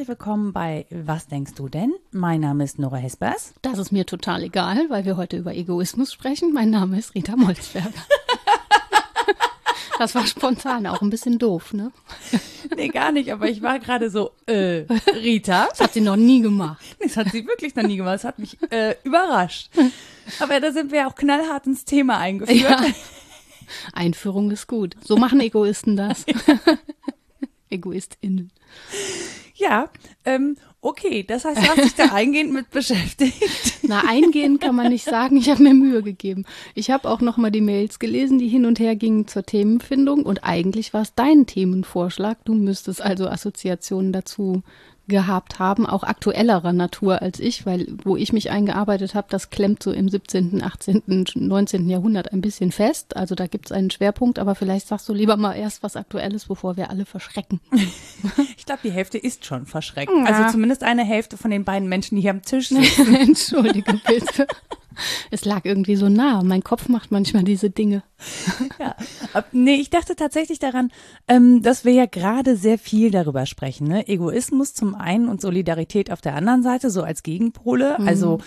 [0.00, 1.92] herzlich willkommen bei Was denkst du denn?
[2.10, 3.52] Mein Name ist Nora Hespers.
[3.60, 6.54] Das ist mir total egal, weil wir heute über Egoismus sprechen.
[6.54, 7.92] Mein Name ist Rita Molzberger.
[9.98, 11.92] Das war spontan, auch ein bisschen doof, ne?
[12.74, 15.66] Nee, gar nicht, aber ich war gerade so, äh, Rita.
[15.68, 16.82] Das hat sie noch nie gemacht.
[16.98, 18.14] Das hat sie wirklich noch nie gemacht.
[18.14, 19.68] Das hat mich äh, überrascht.
[20.38, 22.62] Aber da sind wir auch knallhart ins Thema eingeführt.
[22.62, 22.80] Ja.
[23.92, 24.96] Einführung ist gut.
[25.04, 26.24] So machen Egoisten das.
[27.68, 28.50] EgoistInnen.
[29.60, 29.90] Ja,
[30.24, 33.34] ähm, okay, das heißt, du hast dich da eingehend mit beschäftigt.
[33.82, 35.36] Na, eingehend kann man nicht sagen.
[35.36, 36.46] Ich habe mir Mühe gegeben.
[36.74, 40.24] Ich habe auch noch mal die Mails gelesen, die hin und her gingen zur Themenfindung.
[40.24, 42.42] Und eigentlich war es dein Themenvorschlag.
[42.46, 44.62] Du müsstest also Assoziationen dazu
[45.10, 49.82] gehabt haben, auch aktuellerer Natur als ich, weil wo ich mich eingearbeitet habe, das klemmt
[49.82, 51.02] so im 17., 18.,
[51.34, 51.90] 19.
[51.90, 53.16] Jahrhundert ein bisschen fest.
[53.16, 56.46] Also da gibt es einen Schwerpunkt, aber vielleicht sagst du lieber mal erst was Aktuelles,
[56.46, 57.60] bevor wir alle verschrecken.
[58.56, 60.12] Ich glaube, die Hälfte ist schon verschreckt.
[60.14, 60.24] Ja.
[60.24, 63.14] Also zumindest eine Hälfte von den beiden Menschen, die hier am Tisch sitzen.
[63.14, 64.46] Entschuldige bitte.
[65.30, 66.42] Es lag irgendwie so nah.
[66.42, 68.02] Mein Kopf macht manchmal diese Dinge.
[68.78, 68.96] Ja,
[69.52, 70.90] nee, ich dachte tatsächlich daran,
[71.28, 73.86] ähm, dass wir ja gerade sehr viel darüber sprechen.
[73.86, 74.08] Ne?
[74.08, 77.96] Egoismus zum einen und Solidarität auf der anderen Seite, so als Gegenpole.
[77.98, 78.08] Mhm.
[78.08, 78.38] Also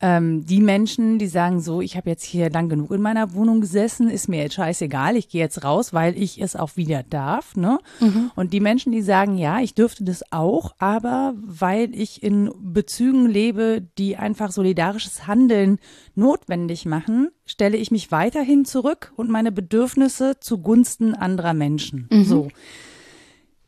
[0.00, 3.60] ähm, die Menschen, die sagen so, ich habe jetzt hier lang genug in meiner Wohnung
[3.60, 7.56] gesessen, ist mir jetzt scheißegal, ich gehe jetzt raus, weil ich es auch wieder darf.
[7.56, 7.80] Ne?
[7.98, 8.30] Mhm.
[8.36, 13.26] Und die Menschen, die sagen, ja, ich dürfte das auch, aber weil ich in Bezügen
[13.26, 15.78] lebe, die einfach solidarisches Handeln
[16.14, 22.08] notwendig machen, stelle ich mich weiterhin zurück und meine Bedürfnisse zugunsten anderer Menschen.
[22.12, 22.24] Mhm.
[22.24, 22.48] So.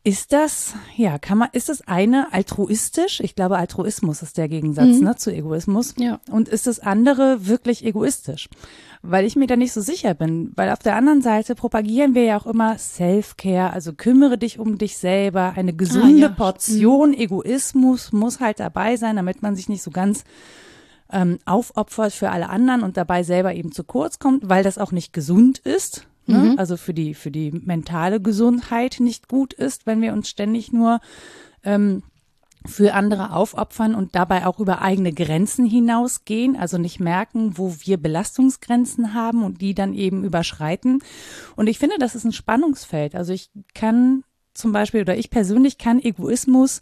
[0.02, 3.20] Ist das, ja, kann man, ist das eine altruistisch?
[3.20, 5.04] Ich glaube, Altruismus ist der Gegensatz mhm.
[5.04, 5.94] ne, zu Egoismus.
[5.98, 6.20] Ja.
[6.30, 8.48] Und ist das andere wirklich egoistisch?
[9.02, 10.52] Weil ich mir da nicht so sicher bin.
[10.56, 14.78] Weil auf der anderen Seite propagieren wir ja auch immer Self-Care, also kümmere dich um
[14.78, 15.52] dich selber.
[15.54, 16.34] Eine gesunde ah, ja.
[16.34, 17.18] Portion mhm.
[17.18, 20.24] Egoismus muss halt dabei sein, damit man sich nicht so ganz
[21.12, 24.92] ähm, aufopfert für alle anderen und dabei selber eben zu kurz kommt, weil das auch
[24.92, 26.06] nicht gesund ist.
[26.26, 26.38] Ne?
[26.38, 26.58] Mhm.
[26.58, 31.00] Also für die, für die mentale Gesundheit nicht gut ist, wenn wir uns ständig nur
[31.64, 32.02] ähm,
[32.66, 37.96] für andere aufopfern und dabei auch über eigene Grenzen hinausgehen, also nicht merken, wo wir
[37.96, 41.02] Belastungsgrenzen haben und die dann eben überschreiten.
[41.56, 43.14] Und ich finde, das ist ein Spannungsfeld.
[43.14, 46.80] Also ich kann zum Beispiel oder ich persönlich kann Egoismus,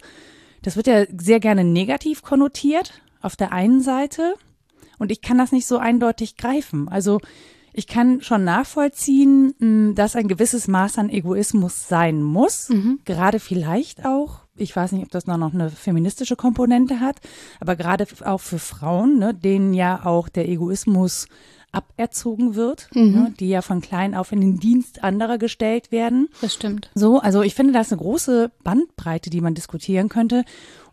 [0.61, 4.33] das wird ja sehr gerne negativ konnotiert auf der einen Seite
[4.97, 6.89] und ich kann das nicht so eindeutig greifen.
[6.89, 7.19] Also
[7.79, 12.99] ich kann schon nachvollziehen, hm, dass ein gewisses Maß an Egoismus sein muss, mhm.
[13.05, 14.41] gerade vielleicht auch.
[14.57, 17.21] Ich weiß nicht, ob das noch eine feministische Komponente hat,
[17.61, 21.27] aber gerade auch für Frauen, ne, denen ja auch der Egoismus
[21.71, 23.11] aberzogen wird, mhm.
[23.13, 26.27] ne, die ja von klein auf in den Dienst anderer gestellt werden.
[26.41, 26.91] Das stimmt.
[26.95, 30.43] So, also ich finde, da ist eine große Bandbreite, die man diskutieren könnte.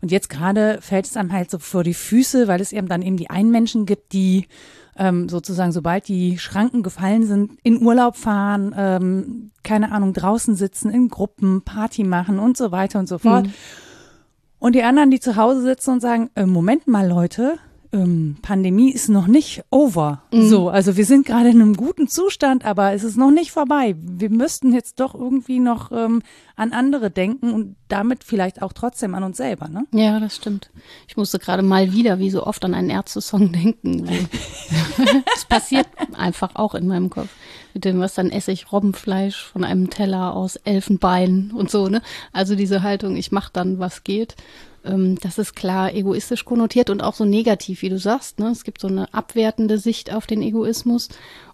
[0.01, 3.01] Und jetzt gerade fällt es einem halt so vor die Füße, weil es eben dann
[3.01, 4.47] eben die einen Menschen gibt, die
[4.97, 10.89] ähm, sozusagen, sobald die Schranken gefallen sind, in Urlaub fahren, ähm, keine Ahnung, draußen sitzen,
[10.89, 13.47] in Gruppen, Party machen und so weiter und so fort.
[13.47, 13.53] Mhm.
[14.59, 17.59] Und die anderen, die zu Hause sitzen und sagen, äh, Moment mal, Leute,
[17.97, 20.23] ähm, Pandemie ist noch nicht over.
[20.31, 20.47] Mhm.
[20.47, 23.95] So, also wir sind gerade in einem guten Zustand, aber es ist noch nicht vorbei.
[23.99, 26.21] Wir müssten jetzt doch irgendwie noch ähm,
[26.55, 29.85] an andere denken und damit vielleicht auch trotzdem an uns selber, ne?
[29.93, 30.69] Ja, das stimmt.
[31.07, 34.07] Ich musste gerade mal wieder, wie so oft, an einen Ärzte-Song denken.
[35.25, 37.29] das passiert einfach auch in meinem Kopf.
[37.73, 42.01] Mit dem, was dann esse ich Robbenfleisch von einem Teller aus Elfenbein und so, ne?
[42.33, 44.35] Also diese Haltung, ich mache dann, was geht
[44.87, 48.39] ähm, das ist klar egoistisch konnotiert und auch so negativ, wie du sagst.
[48.39, 48.49] Ne?
[48.49, 51.09] Es gibt so eine abwertende Sicht auf den Egoismus.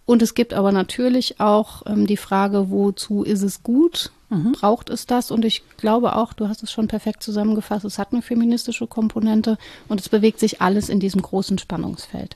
[0.05, 4.11] Und es gibt aber natürlich auch ähm, die Frage, wozu ist es gut?
[4.29, 4.51] Mhm.
[4.53, 5.31] Braucht es das?
[5.31, 9.57] Und ich glaube auch, du hast es schon perfekt zusammengefasst, es hat eine feministische Komponente
[9.87, 12.35] und es bewegt sich alles in diesem großen Spannungsfeld.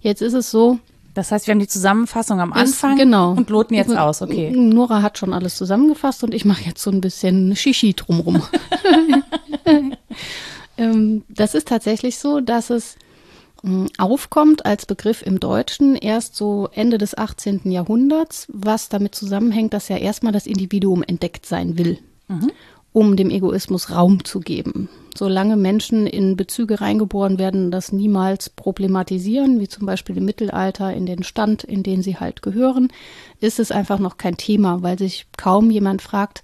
[0.00, 0.78] Jetzt ist es so,
[1.18, 3.32] das heißt, wir haben die Zusammenfassung am Anfang genau.
[3.32, 4.52] und loten jetzt aus, okay.
[4.52, 8.42] Nora hat schon alles zusammengefasst und ich mache jetzt so ein bisschen Shishi drumrum.
[10.80, 12.94] Ähm, das ist tatsächlich so, dass es
[13.62, 17.62] hm, aufkommt als Begriff im Deutschen erst so Ende des 18.
[17.72, 21.98] Jahrhunderts, was damit zusammenhängt, dass ja erstmal das Individuum entdeckt sein will,
[22.28, 22.52] mhm.
[22.98, 24.88] Um dem Egoismus Raum zu geben.
[25.16, 31.06] Solange Menschen in Bezüge reingeboren werden, das niemals problematisieren, wie zum Beispiel im Mittelalter in
[31.06, 32.88] den Stand, in den sie halt gehören,
[33.38, 36.42] ist es einfach noch kein Thema, weil sich kaum jemand fragt,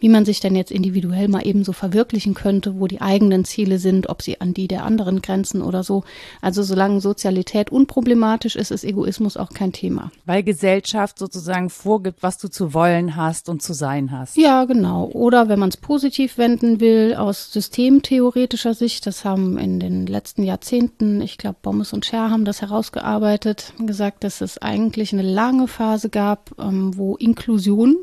[0.00, 3.78] wie man sich denn jetzt individuell mal eben so verwirklichen könnte, wo die eigenen Ziele
[3.78, 6.02] sind, ob sie an die der anderen grenzen oder so.
[6.40, 10.10] Also solange Sozialität unproblematisch ist, ist Egoismus auch kein Thema.
[10.24, 14.36] Weil Gesellschaft sozusagen vorgibt, was du zu wollen hast und zu sein hast.
[14.36, 15.04] Ja, genau.
[15.12, 20.42] Oder wenn man es positiv wenden will, aus systemtheoretischer Sicht, das haben in den letzten
[20.42, 25.68] Jahrzehnten, ich glaube, Bommes und Scher haben das herausgearbeitet, gesagt, dass es eigentlich eine lange
[25.68, 27.96] Phase gab, ähm, wo Inklusion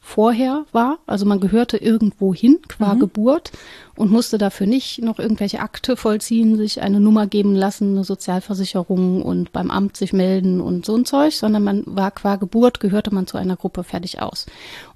[0.00, 0.98] vorher war.
[1.06, 3.00] Also man gehörte irgendwo hin qua mhm.
[3.00, 3.52] Geburt
[3.96, 9.22] und musste dafür nicht noch irgendwelche Akte vollziehen, sich eine Nummer geben lassen, eine Sozialversicherung
[9.22, 13.14] und beim Amt sich melden und so ein Zeug, sondern man war qua Geburt, gehörte
[13.14, 14.46] man zu einer Gruppe fertig aus.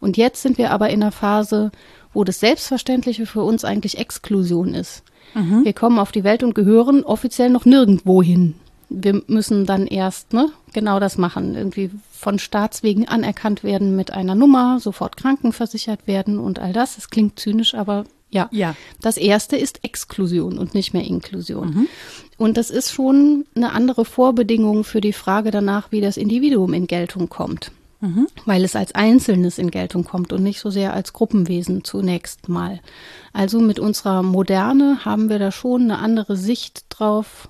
[0.00, 1.70] Und jetzt sind wir aber in einer Phase,
[2.12, 5.02] wo das Selbstverständliche für uns eigentlich Exklusion ist.
[5.34, 5.64] Mhm.
[5.64, 8.54] Wir kommen auf die Welt und gehören offiziell noch nirgendwo hin
[9.02, 14.34] wir müssen dann erst ne, genau das machen, irgendwie von Staatswegen anerkannt werden mit einer
[14.34, 16.98] Nummer, sofort krankenversichert werden und all das.
[16.98, 18.48] Es klingt zynisch, aber ja.
[18.50, 18.74] ja.
[19.00, 21.68] Das erste ist Exklusion und nicht mehr Inklusion.
[21.68, 21.88] Mhm.
[22.36, 26.88] Und das ist schon eine andere Vorbedingung für die Frage danach, wie das Individuum in
[26.88, 27.70] Geltung kommt.
[28.00, 28.26] Mhm.
[28.44, 32.80] Weil es als Einzelnes in Geltung kommt und nicht so sehr als Gruppenwesen zunächst mal.
[33.32, 37.48] Also mit unserer Moderne haben wir da schon eine andere Sicht drauf,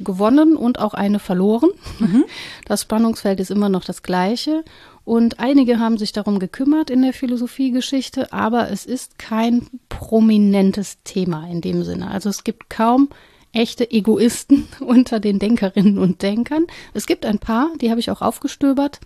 [0.00, 1.70] gewonnen und auch eine verloren.
[1.98, 2.24] Mhm.
[2.66, 4.62] Das Spannungsfeld ist immer noch das gleiche.
[5.04, 11.48] Und einige haben sich darum gekümmert in der Philosophiegeschichte, aber es ist kein prominentes Thema
[11.50, 12.10] in dem Sinne.
[12.10, 13.08] Also es gibt kaum
[13.52, 16.66] echte Egoisten unter den Denkerinnen und Denkern.
[16.94, 19.00] Es gibt ein paar, die habe ich auch aufgestöbert.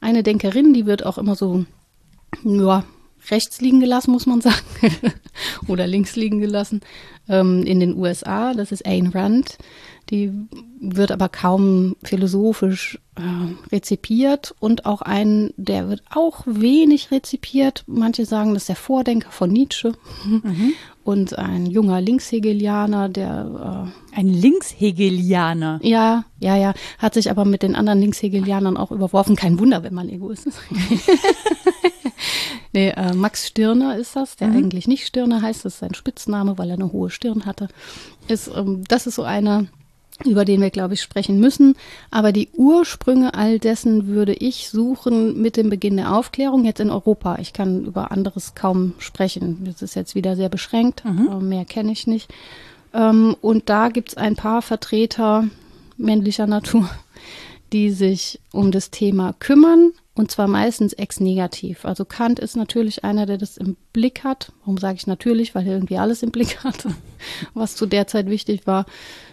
[0.00, 1.64] Eine Denkerin, die wird auch immer so,
[2.44, 2.84] ja,
[3.30, 4.56] rechts liegen gelassen, muss man sagen,
[5.66, 6.80] oder links liegen gelassen,
[7.28, 8.54] ähm, in den USA.
[8.54, 9.58] Das ist Ayn Rand.
[10.10, 10.32] Die
[10.80, 17.84] wird aber kaum philosophisch äh, rezipiert und auch ein, der wird auch wenig rezipiert.
[17.86, 19.92] Manche sagen, das ist der Vordenker von Nietzsche
[20.24, 20.72] mhm.
[21.04, 25.80] und ein junger Linkshegelianer, der äh, ein Linkshegelianer.
[25.82, 29.36] Ja, ja, ja, hat sich aber mit den anderen Linkshegelianern auch überworfen.
[29.36, 30.60] Kein Wunder, wenn man Egoist ist.
[32.72, 34.56] nee, äh, Max Stirner ist das, der mhm.
[34.56, 37.68] eigentlich nicht Stirner heißt, das ist sein Spitzname, weil er eine hohe Stirn hatte.
[38.28, 39.66] Ist, ähm, das ist so einer,
[40.24, 41.76] über den wir, glaube ich, sprechen müssen.
[42.10, 46.90] Aber die Ursprünge all dessen würde ich suchen mit dem Beginn der Aufklärung jetzt in
[46.90, 47.38] Europa.
[47.40, 49.64] Ich kann über anderes kaum sprechen.
[49.64, 51.04] Das ist jetzt wieder sehr beschränkt.
[51.04, 51.48] Mhm.
[51.48, 52.32] Mehr kenne ich nicht.
[52.92, 55.44] Ähm, und da gibt es ein paar Vertreter
[55.96, 56.88] männlicher Natur,
[57.72, 61.84] die sich um das Thema kümmern und zwar meistens ex-negativ.
[61.84, 64.52] Also Kant ist natürlich einer, der das im Blick hat.
[64.60, 65.54] Warum sage ich natürlich?
[65.54, 66.86] Weil er irgendwie alles im Blick hat,
[67.54, 68.86] was zu der Zeit wichtig war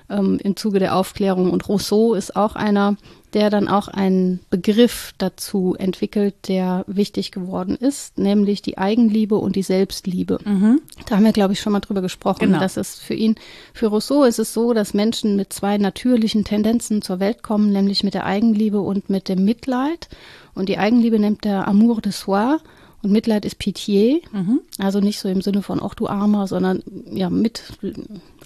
[0.09, 1.51] ähm, im Zuge der Aufklärung.
[1.51, 2.97] Und Rousseau ist auch einer,
[3.35, 9.57] der dann auch einen Begriff dazu entwickelt, der wichtig geworden ist, nämlich die Eigenliebe und
[9.57, 10.39] die Selbstliebe.
[10.45, 10.81] Mhm.
[11.05, 12.39] Da haben wir, glaube ich, schon mal drüber gesprochen.
[12.39, 12.59] Genau.
[12.59, 13.35] Das ist für ihn,
[13.73, 18.05] für Rousseau ist es so, dass Menschen mit zwei natürlichen Tendenzen zur Welt kommen, nämlich
[18.05, 20.07] mit der Eigenliebe und mit dem Mitleid.
[20.53, 22.55] Und die Eigenliebe nennt der Amour de soi
[23.01, 24.21] und Mitleid ist Pitié.
[24.31, 24.61] Mhm.
[24.79, 27.63] Also nicht so im Sinne von, ach du Armer, sondern ja, mit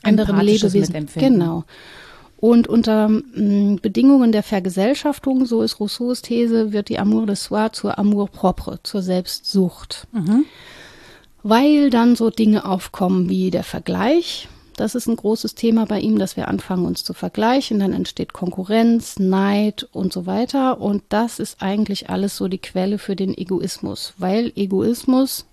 [0.01, 1.07] anderen Lebewesen.
[1.15, 1.63] Genau.
[2.39, 7.35] Und unter mh, mm, Bedingungen der Vergesellschaftung, so ist Rousseaus These, wird die Amour de
[7.35, 10.07] soi zur Amour propre, zur Selbstsucht.
[10.13, 10.45] Mhm.
[11.43, 14.47] Weil dann so Dinge aufkommen wie der Vergleich,
[14.77, 17.79] das ist ein großes Thema bei ihm, dass wir anfangen, uns zu vergleichen.
[17.79, 20.79] Dann entsteht Konkurrenz, Neid und so weiter.
[20.79, 25.45] Und das ist eigentlich alles so die Quelle für den Egoismus, weil Egoismus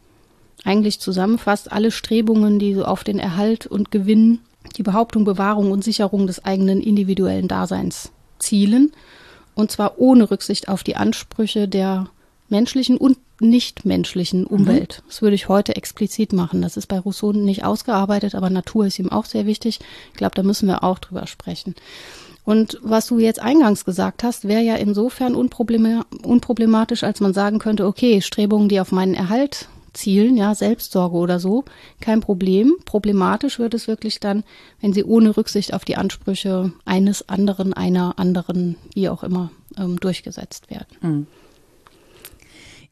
[0.64, 4.38] eigentlich zusammenfasst alle Strebungen, die so auf den Erhalt und Gewinn,
[4.76, 8.92] die Behauptung, Bewahrung und Sicherung des eigenen individuellen Daseins zielen.
[9.54, 12.09] Und zwar ohne Rücksicht auf die Ansprüche der
[12.49, 14.47] menschlichen und nichtmenschlichen mhm.
[14.47, 15.02] Umwelt.
[15.02, 15.09] Mhm.
[15.09, 16.62] Das würde ich heute explizit machen.
[16.62, 19.80] Das ist bei Rousseau nicht ausgearbeitet, aber Natur ist ihm auch sehr wichtig.
[20.12, 21.75] Ich glaube, da müssen wir auch drüber sprechen.
[22.45, 27.87] Und was du jetzt eingangs gesagt hast, wäre ja insofern unproblematisch, als man sagen könnte,
[27.87, 31.65] okay, Strebungen, die auf meinen Erhalt zielen, ja, Selbstsorge oder so,
[32.00, 32.76] kein Problem.
[32.85, 34.45] Problematisch wird es wirklich dann,
[34.81, 39.99] wenn sie ohne Rücksicht auf die Ansprüche eines anderen, einer anderen, wie auch immer, ähm,
[39.99, 40.97] durchgesetzt werden.
[41.00, 41.26] Mhm.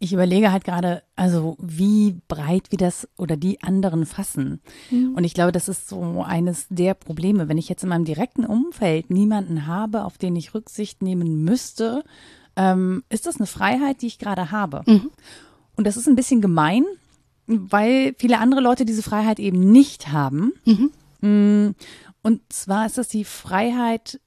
[0.01, 4.61] Ich überlege halt gerade, also wie breit wir das oder die anderen fassen.
[4.91, 5.15] Mhm.
[5.15, 7.49] Und ich glaube, das ist so eines der Probleme.
[7.49, 12.05] Wenn ich jetzt in meinem direkten Umfeld niemanden habe, auf den ich Rücksicht nehmen müsste,
[12.57, 14.83] ähm, ist das eine Freiheit, die ich gerade habe.
[14.87, 15.11] Mhm.
[15.77, 16.85] Und das ist ein bisschen gemein,
[17.47, 20.53] weil viele andere Leute diese Freiheit eben nicht haben.
[20.65, 20.91] Mhm.
[21.21, 21.75] Mm,
[22.23, 24.19] und zwar ist das die Freiheit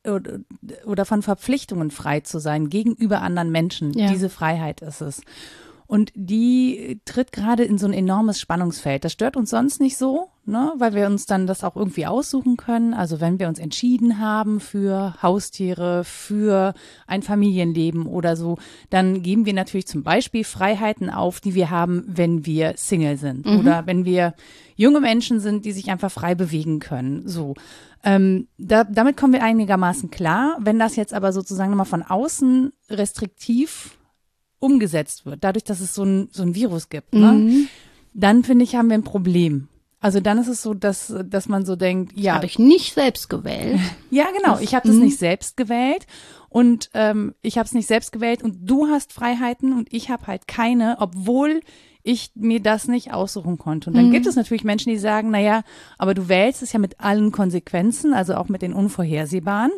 [0.86, 3.92] oder von Verpflichtungen frei zu sein gegenüber anderen Menschen.
[3.94, 4.12] Ja.
[4.12, 5.22] Diese Freiheit ist es.
[5.88, 9.06] Und die tritt gerade in so ein enormes Spannungsfeld.
[9.06, 12.58] Das stört uns sonst nicht so, ne, weil wir uns dann das auch irgendwie aussuchen
[12.58, 12.94] können.
[12.94, 16.74] Also wenn wir uns entschieden haben für Haustiere, für
[17.08, 18.58] ein Familienleben oder so,
[18.90, 23.46] dann geben wir natürlich zum Beispiel Freiheiten auf, die wir haben, wenn wir Single sind
[23.46, 23.60] mhm.
[23.60, 24.34] oder wenn wir
[24.76, 27.28] junge Menschen sind, die sich einfach frei bewegen können.
[27.28, 27.54] So.
[28.04, 30.58] Ähm, da, damit kommen wir einigermaßen klar.
[30.60, 33.97] Wenn das jetzt aber sozusagen nochmal von außen restriktiv
[34.60, 37.34] umgesetzt wird, dadurch, dass es so ein, so ein Virus gibt, ne?
[37.34, 37.68] Mhm.
[38.14, 39.68] dann finde ich, haben wir ein Problem.
[40.00, 42.36] Also dann ist es so, dass, dass man so denkt, ja.
[42.36, 43.80] Habe ich nicht selbst gewählt.
[44.12, 44.60] ja, genau.
[44.60, 45.06] Ich habe das mhm.
[45.06, 46.06] nicht selbst gewählt
[46.50, 50.28] und ähm, ich habe es nicht selbst gewählt und du hast Freiheiten und ich habe
[50.28, 51.62] halt keine, obwohl
[52.04, 53.90] ich mir das nicht aussuchen konnte.
[53.90, 54.12] Und dann mhm.
[54.12, 55.64] gibt es natürlich Menschen, die sagen, na ja,
[55.98, 59.72] aber du wählst es ja mit allen Konsequenzen, also auch mit den unvorhersehbaren.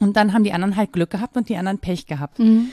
[0.00, 2.38] Und dann haben die anderen halt Glück gehabt und die anderen Pech gehabt.
[2.38, 2.70] Mhm.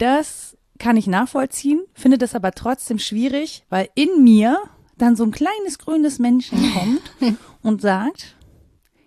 [0.00, 4.58] Das kann ich nachvollziehen, finde das aber trotzdem schwierig, weil in mir
[4.96, 8.34] dann so ein kleines grünes Männchen kommt und sagt,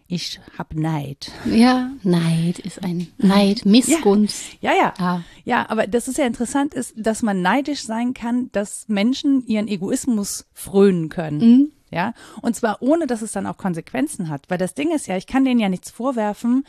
[0.06, 1.32] ich hab Neid.
[1.46, 4.44] Ja, Neid ist ein Neid, Missgunst.
[4.62, 4.94] Ja, ja, ja.
[5.00, 5.22] Ah.
[5.46, 9.68] Ja, aber das ist ja interessant, ist, dass man neidisch sein kann, dass Menschen ihren
[9.68, 11.40] Egoismus frönen können.
[11.40, 11.72] Mhm.
[11.90, 14.44] Ja, und zwar ohne, dass es dann auch Konsequenzen hat.
[14.50, 16.66] Weil das Ding ist ja, ich kann denen ja nichts vorwerfen,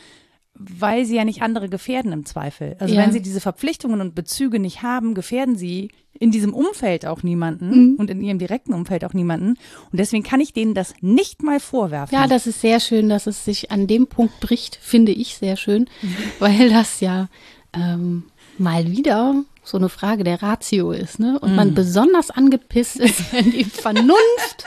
[0.55, 2.77] weil sie ja nicht andere gefährden im Zweifel.
[2.79, 3.03] Also ja.
[3.03, 7.71] wenn sie diese Verpflichtungen und Bezüge nicht haben, gefährden sie in diesem Umfeld auch niemanden
[7.71, 7.95] mhm.
[7.97, 9.57] und in ihrem direkten Umfeld auch niemanden.
[9.91, 12.17] Und deswegen kann ich denen das nicht mal vorwerfen.
[12.17, 15.57] Ja, das ist sehr schön, dass es sich an dem Punkt bricht, finde ich sehr
[15.57, 16.17] schön, mhm.
[16.39, 17.29] weil das ja
[17.73, 18.25] ähm,
[18.57, 21.39] mal wieder so eine Frage der Ratio ist, ne?
[21.41, 21.57] Und mhm.
[21.57, 24.67] man besonders angepisst ist, wenn die Vernunft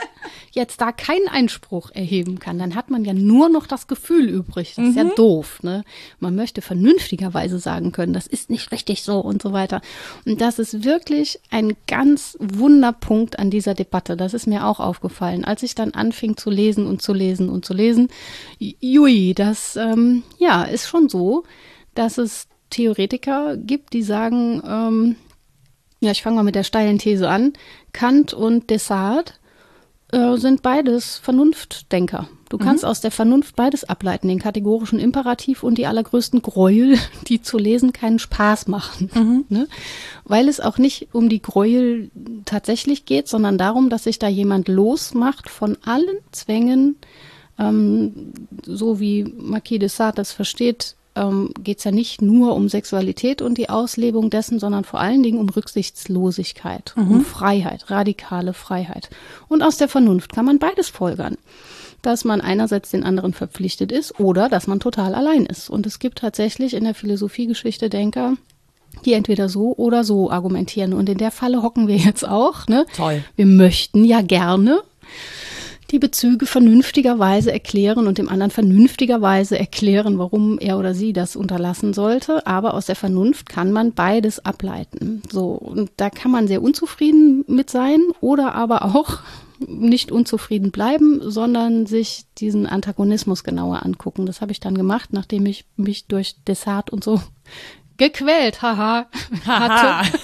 [0.50, 4.74] jetzt da keinen Einspruch erheben kann, dann hat man ja nur noch das Gefühl übrig.
[4.74, 5.12] Das ist ja mhm.
[5.14, 5.62] doof.
[5.62, 5.84] Ne?
[6.18, 9.80] Man möchte vernünftigerweise sagen können, das ist nicht richtig so und so weiter.
[10.26, 14.16] Und das ist wirklich ein ganz Wunderpunkt an dieser Debatte.
[14.16, 17.64] Das ist mir auch aufgefallen, als ich dann anfing zu lesen und zu lesen und
[17.64, 18.08] zu lesen.
[18.58, 21.44] Jui, das ähm, ja ist schon so,
[21.94, 25.16] dass es Theoretiker gibt, die sagen, ähm,
[26.00, 27.52] ja, ich fange mal mit der steilen These an.
[27.92, 29.34] Kant und Descartes
[30.12, 32.28] äh, sind beides Vernunftdenker.
[32.48, 32.62] Du mhm.
[32.62, 36.98] kannst aus der Vernunft beides ableiten, den kategorischen Imperativ und die allergrößten Gräuel,
[37.28, 39.10] die zu lesen keinen Spaß machen.
[39.14, 39.44] Mhm.
[39.48, 39.68] Ne?
[40.24, 42.10] Weil es auch nicht um die Gräuel
[42.44, 46.96] tatsächlich geht, sondern darum, dass sich da jemand losmacht von allen Zwängen,
[47.58, 48.32] ähm,
[48.64, 53.42] so wie Marquis de Sade das versteht, ähm, geht es ja nicht nur um Sexualität
[53.42, 57.10] und die Auslebung dessen, sondern vor allen Dingen um Rücksichtslosigkeit, mhm.
[57.10, 59.10] um Freiheit, radikale Freiheit.
[59.48, 61.36] Und aus der Vernunft kann man beides folgern.
[62.00, 65.68] Dass man einerseits den anderen verpflichtet ist oder dass man total allein ist.
[65.68, 68.34] Und es gibt tatsächlich in der Philosophiegeschichte Denker,
[69.04, 70.92] die entweder so oder so argumentieren.
[70.92, 72.68] Und in der Falle hocken wir jetzt auch.
[72.68, 72.86] Ne?
[72.94, 73.24] Toll.
[73.34, 74.82] Wir möchten ja gerne
[75.90, 81.94] die Bezüge vernünftigerweise erklären und dem anderen vernünftigerweise erklären, warum er oder sie das unterlassen
[81.94, 82.46] sollte.
[82.46, 85.22] Aber aus der Vernunft kann man beides ableiten.
[85.30, 89.20] So, und da kann man sehr unzufrieden mit sein oder aber auch
[89.66, 94.26] nicht unzufrieden bleiben, sondern sich diesen Antagonismus genauer angucken.
[94.26, 97.20] Das habe ich dann gemacht, nachdem ich mich durch Dessert und so
[97.96, 99.06] gequält, haha,
[99.46, 100.18] hatte.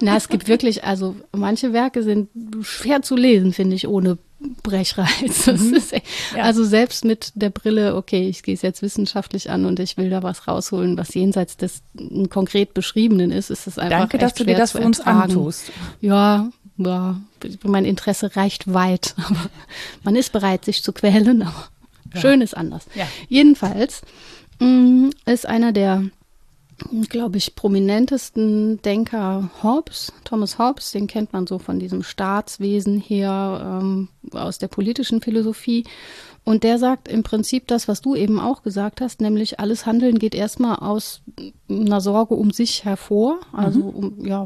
[0.00, 2.28] Na, es gibt wirklich, also manche Werke sind
[2.62, 4.18] schwer zu lesen, finde ich, ohne
[4.62, 5.46] Brechreiz.
[5.46, 5.74] Mhm.
[5.74, 6.00] Ist, ja.
[6.42, 10.10] Also selbst mit der Brille, okay, ich gehe es jetzt wissenschaftlich an und ich will
[10.10, 11.82] da was rausholen, was jenseits des
[12.30, 15.70] konkret Beschriebenen ist, ist es einfach Danke, dass du dir das für uns antust.
[16.00, 17.20] Ja, ja,
[17.64, 19.14] mein Interesse reicht weit.
[19.28, 19.50] Aber
[20.02, 21.68] man ist bereit, sich zu quälen, aber
[22.14, 22.20] ja.
[22.20, 22.86] schön ist anders.
[22.94, 23.06] Ja.
[23.28, 24.02] Jedenfalls
[24.58, 26.04] mh, mm, ist einer der
[27.08, 33.80] glaube ich, prominentesten Denker Hobbes, Thomas Hobbes, den kennt man so von diesem Staatswesen her,
[33.82, 35.84] ähm, aus der politischen Philosophie.
[36.44, 40.18] Und der sagt im Prinzip das, was du eben auch gesagt hast, nämlich alles Handeln
[40.18, 41.22] geht erstmal aus
[41.68, 43.88] einer Sorge um sich hervor, also mhm.
[43.88, 44.44] um, ja,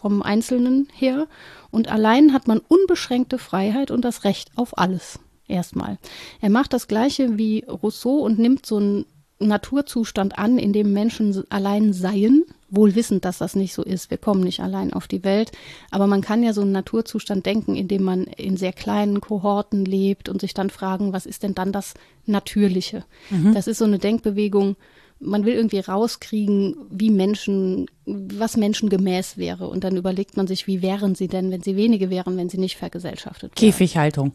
[0.00, 1.26] vom Einzelnen her.
[1.70, 5.18] Und allein hat man unbeschränkte Freiheit und das Recht auf alles.
[5.48, 5.98] Erstmal.
[6.40, 9.06] Er macht das Gleiche wie Rousseau und nimmt so ein
[9.38, 14.10] Naturzustand an, in dem Menschen allein seien, wohl wissend, dass das nicht so ist.
[14.10, 15.52] Wir kommen nicht allein auf die Welt.
[15.90, 19.84] Aber man kann ja so einen Naturzustand denken, in dem man in sehr kleinen Kohorten
[19.84, 23.04] lebt und sich dann fragen, was ist denn dann das Natürliche?
[23.30, 23.54] Mhm.
[23.54, 24.76] Das ist so eine Denkbewegung.
[25.20, 29.68] Man will irgendwie rauskriegen, wie Menschen, was menschengemäß wäre.
[29.68, 32.58] Und dann überlegt man sich, wie wären sie denn, wenn sie wenige wären, wenn sie
[32.58, 33.70] nicht vergesellschaftet wären.
[33.70, 34.32] Käfighaltung.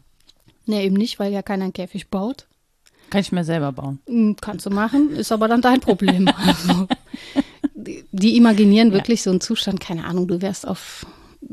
[0.65, 2.47] Nee, eben nicht, weil ja keiner einen Käfig baut.
[3.11, 3.99] Kann ich mir selber bauen.
[4.07, 6.27] Hm, kannst du machen, ist aber dann dein Problem.
[6.41, 6.87] Also,
[7.75, 9.23] die, die imaginieren wirklich ja.
[9.25, 11.05] so einen Zustand, keine Ahnung, du wärst auf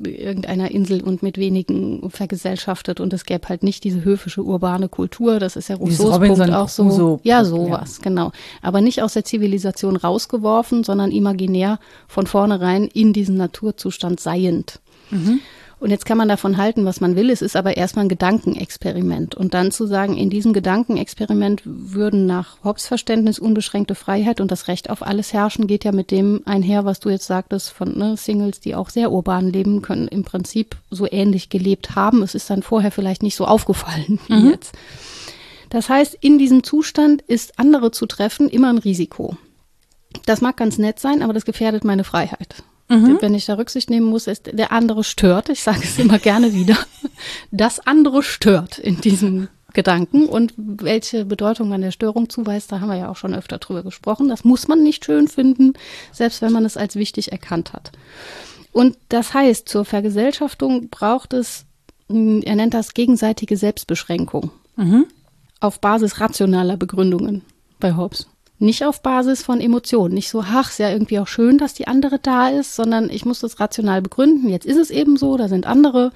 [0.02, 5.40] irgendeiner Insel und mit wenigen vergesellschaftet und es gäbe halt nicht diese höfische urbane Kultur,
[5.40, 6.90] das ist ja Rousseaus Punkt auch so.
[6.90, 8.04] so ja, sowas, ja.
[8.04, 8.32] genau.
[8.62, 14.80] Aber nicht aus der Zivilisation rausgeworfen, sondern imaginär von vornherein in diesem Naturzustand seiend.
[15.10, 15.40] Mhm.
[15.80, 17.30] Und jetzt kann man davon halten, was man will.
[17.30, 19.36] Es ist aber erstmal ein Gedankenexperiment.
[19.36, 24.66] Und dann zu sagen, in diesem Gedankenexperiment würden nach Hobbes Verständnis unbeschränkte Freiheit und das
[24.66, 28.16] Recht auf alles herrschen, geht ja mit dem einher, was du jetzt sagtest, von ne,
[28.16, 32.22] Singles, die auch sehr urban leben können, im Prinzip so ähnlich gelebt haben.
[32.22, 34.50] Es ist dann vorher vielleicht nicht so aufgefallen wie mhm.
[34.50, 34.74] jetzt.
[35.70, 39.36] Das heißt, in diesem Zustand ist andere zu treffen immer ein Risiko.
[40.26, 42.64] Das mag ganz nett sein, aber das gefährdet meine Freiheit.
[42.88, 43.18] Mhm.
[43.20, 45.50] Wenn ich da Rücksicht nehmen muss, ist der andere stört.
[45.50, 46.76] Ich sage es immer gerne wieder.
[47.50, 52.88] Das andere stört in diesem Gedanken und welche Bedeutung man der Störung zuweist, da haben
[52.88, 54.28] wir ja auch schon öfter drüber gesprochen.
[54.28, 55.72] Das muss man nicht schön finden,
[56.12, 57.90] selbst wenn man es als wichtig erkannt hat.
[58.72, 61.66] Und das heißt, zur Vergesellschaftung braucht es,
[62.08, 64.50] hm, er nennt das gegenseitige Selbstbeschränkung.
[64.76, 65.06] Mhm.
[65.60, 67.42] Auf Basis rationaler Begründungen
[67.80, 68.28] bei Hobbes.
[68.58, 71.86] Nicht auf Basis von Emotionen, nicht so, ach, ist ja irgendwie auch schön, dass die
[71.86, 74.48] andere da ist, sondern ich muss das rational begründen.
[74.48, 76.10] Jetzt ist es eben so, da sind andere.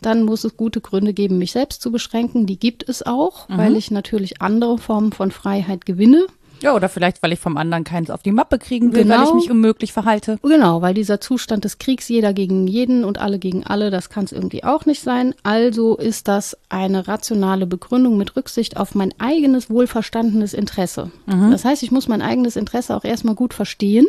[0.00, 2.46] Dann muss es gute Gründe geben, mich selbst zu beschränken.
[2.46, 3.58] Die gibt es auch, mhm.
[3.58, 6.26] weil ich natürlich andere Formen von Freiheit gewinne.
[6.62, 9.18] Ja, oder vielleicht, weil ich vom anderen keins auf die Mappe kriegen will, genau.
[9.18, 10.38] weil ich mich unmöglich verhalte.
[10.42, 14.24] Genau, weil dieser Zustand des Kriegs, jeder gegen jeden und alle gegen alle, das kann
[14.24, 15.34] es irgendwie auch nicht sein.
[15.42, 21.10] Also ist das eine rationale Begründung mit Rücksicht auf mein eigenes wohlverstandenes Interesse.
[21.26, 21.50] Mhm.
[21.50, 24.06] Das heißt, ich muss mein eigenes Interesse auch erstmal gut verstehen.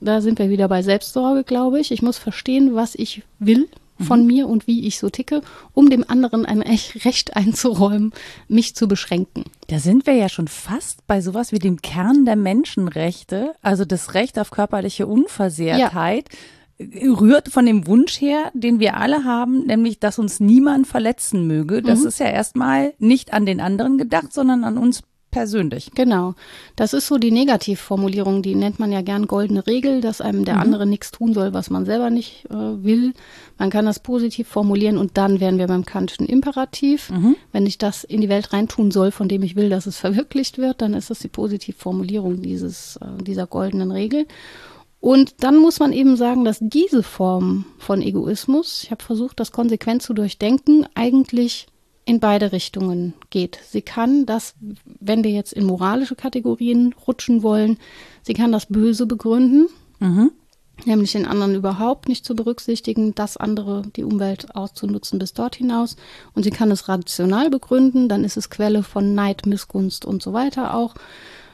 [0.00, 1.90] Da sind wir wieder bei Selbstsorge, glaube ich.
[1.90, 3.68] Ich muss verstehen, was ich will,
[4.02, 4.26] von mhm.
[4.26, 5.42] mir und wie ich so ticke,
[5.72, 8.12] um dem anderen ein Recht einzuräumen,
[8.48, 9.44] mich zu beschränken.
[9.68, 14.14] Da sind wir ja schon fast bei sowas wie dem Kern der Menschenrechte, also das
[14.14, 16.28] Recht auf körperliche Unversehrtheit.
[16.30, 16.38] Ja
[16.80, 21.82] rührt von dem Wunsch her, den wir alle haben, nämlich, dass uns niemand verletzen möge.
[21.82, 22.08] Das mhm.
[22.08, 25.02] ist ja erstmal nicht an den anderen gedacht, sondern an uns
[25.32, 25.90] persönlich.
[25.96, 26.34] Genau.
[26.76, 30.54] Das ist so die Negativformulierung, die nennt man ja gern goldene Regel, dass einem der
[30.54, 30.60] mhm.
[30.60, 33.14] andere nichts tun soll, was man selber nicht äh, will.
[33.58, 37.10] Man kann das positiv formulieren und dann wären wir beim Kantischen Imperativ.
[37.10, 37.34] Mhm.
[37.50, 40.58] Wenn ich das in die Welt reintun soll, von dem ich will, dass es verwirklicht
[40.58, 44.26] wird, dann ist das die Positivformulierung dieses, äh, dieser goldenen Regel.
[45.00, 49.50] Und dann muss man eben sagen, dass diese Form von Egoismus, ich habe versucht, das
[49.50, 51.66] konsequent zu durchdenken, eigentlich
[52.04, 53.58] in beide Richtungen geht.
[53.68, 57.78] Sie kann das, wenn wir jetzt in moralische Kategorien rutschen wollen,
[58.22, 59.68] sie kann das Böse begründen,
[60.00, 60.32] mhm.
[60.84, 65.96] nämlich den anderen überhaupt nicht zu berücksichtigen, das andere, die Umwelt auszunutzen bis dort hinaus.
[66.34, 70.32] Und sie kann es rational begründen, dann ist es Quelle von Neid, Missgunst und so
[70.32, 70.94] weiter auch.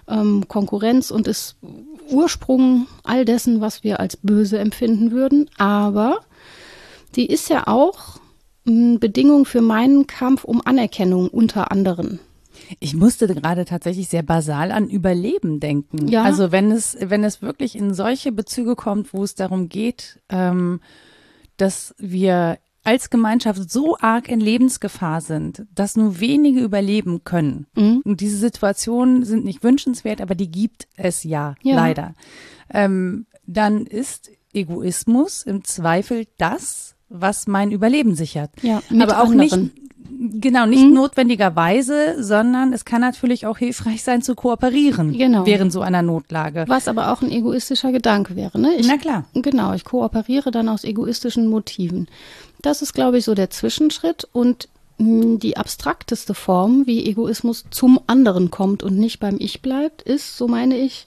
[0.06, 1.56] Ähm, Konkurrenz und ist
[2.08, 5.50] Ursprung all dessen, was wir als böse empfinden würden.
[5.58, 6.20] Aber
[7.16, 8.18] die ist ja auch
[8.68, 12.20] Bedingung für meinen Kampf um Anerkennung unter anderen.
[12.80, 16.08] Ich musste gerade tatsächlich sehr basal an Überleben denken.
[16.08, 16.24] Ja.
[16.24, 20.80] Also wenn es, wenn es wirklich in solche Bezüge kommt, wo es darum geht, ähm,
[21.56, 27.66] dass wir als Gemeinschaft so arg in Lebensgefahr sind, dass nur wenige überleben können.
[27.76, 28.02] Mhm.
[28.04, 31.76] Und diese Situationen sind nicht wünschenswert, aber die gibt es ja, ja.
[31.76, 32.14] leider.
[32.72, 38.50] Ähm, dann ist Egoismus im Zweifel das, was mein Überleben sichert.
[38.62, 39.62] Ja, aber auch anderen.
[39.62, 39.88] nicht
[40.20, 40.94] Genau, nicht mhm.
[40.94, 45.46] notwendigerweise, sondern es kann natürlich auch hilfreich sein zu kooperieren genau.
[45.46, 46.64] während so einer Notlage.
[46.66, 48.74] Was aber auch ein egoistischer Gedanke wäre, ne?
[48.76, 49.26] Ich, Na klar.
[49.34, 52.08] Genau, ich kooperiere dann aus egoistischen Motiven.
[52.62, 54.68] Das ist, glaube ich, so der Zwischenschritt und
[54.98, 60.36] hm, die abstrakteste Form, wie Egoismus zum anderen kommt und nicht beim Ich bleibt, ist,
[60.36, 61.06] so meine ich,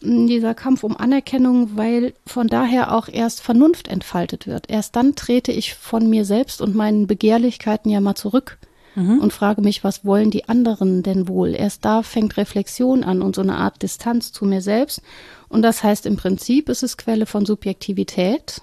[0.00, 4.70] dieser Kampf um Anerkennung, weil von daher auch erst Vernunft entfaltet wird.
[4.70, 8.58] Erst dann trete ich von mir selbst und meinen Begehrlichkeiten ja mal zurück
[8.94, 9.18] mhm.
[9.20, 11.54] und frage mich, was wollen die anderen denn wohl?
[11.54, 15.02] Erst da fängt Reflexion an und so eine Art Distanz zu mir selbst.
[15.48, 18.62] Und das heißt im Prinzip, ist es Quelle von Subjektivität,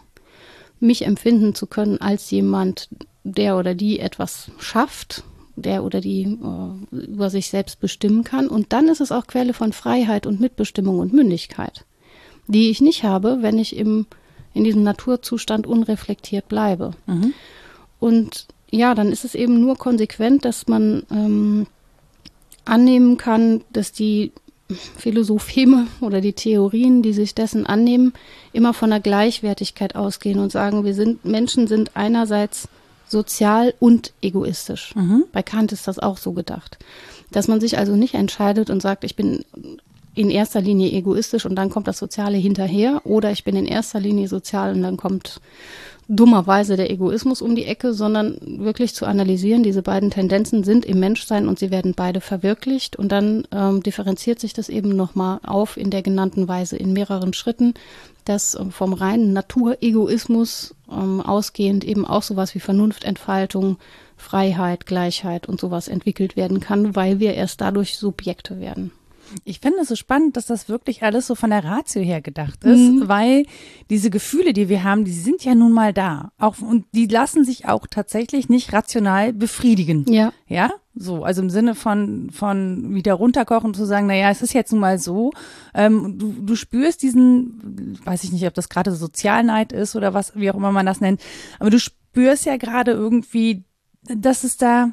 [0.80, 2.90] mich empfinden zu können als jemand,
[3.24, 5.24] der oder die etwas schafft
[5.56, 8.48] der oder die äh, über sich selbst bestimmen kann.
[8.48, 11.86] Und dann ist es auch Quelle von Freiheit und Mitbestimmung und Mündigkeit,
[12.48, 14.06] die ich nicht habe, wenn ich im,
[14.54, 16.92] in diesem Naturzustand unreflektiert bleibe.
[17.08, 17.34] Mhm.
[18.00, 21.68] Und ja, dann ist es eben nur konsequent, dass man ähm,
[22.66, 24.32] annehmen kann, dass die
[24.98, 28.14] Philosopheme oder die Theorien, die sich dessen annehmen,
[28.52, 32.68] immer von der Gleichwertigkeit ausgehen und sagen, wir sind, Menschen sind einerseits
[33.16, 34.94] sozial und egoistisch.
[34.94, 35.24] Mhm.
[35.32, 36.78] Bei Kant ist das auch so gedacht.
[37.32, 39.46] Dass man sich also nicht entscheidet und sagt, ich bin
[40.16, 44.02] in erster Linie egoistisch und dann kommt das Soziale hinterher oder ich bin in erster
[44.02, 45.40] Linie sozial und dann kommt
[46.08, 51.00] dummerweise der Egoismus um die Ecke, sondern wirklich zu analysieren, diese beiden Tendenzen sind im
[51.00, 55.78] Menschsein und sie werden beide verwirklicht und dann ähm, differenziert sich das eben nochmal auf
[55.78, 57.74] in der genannten Weise in mehreren Schritten,
[58.24, 63.78] dass ähm, vom reinen Naturegoismus ähm, ausgehend eben auch sowas wie Vernunftentfaltung,
[64.16, 68.92] Freiheit, Gleichheit und sowas entwickelt werden kann, weil wir erst dadurch Subjekte werden.
[69.44, 72.64] Ich finde es so spannend, dass das wirklich alles so von der Ratio her gedacht
[72.64, 73.08] ist, mhm.
[73.08, 73.46] weil
[73.90, 76.32] diese Gefühle, die wir haben, die sind ja nun mal da.
[76.38, 80.06] Auch, und die lassen sich auch tatsächlich nicht rational befriedigen.
[80.08, 80.32] Ja.
[80.48, 80.72] Ja?
[80.98, 84.80] So, also im Sinne von, von wieder runterkochen zu sagen, naja, es ist jetzt nun
[84.80, 85.32] mal so.
[85.74, 90.36] Ähm, du, du spürst diesen, weiß ich nicht, ob das gerade Sozialneid ist oder was,
[90.36, 91.22] wie auch immer man das nennt,
[91.60, 93.66] aber du spürst ja gerade irgendwie,
[94.04, 94.92] dass es da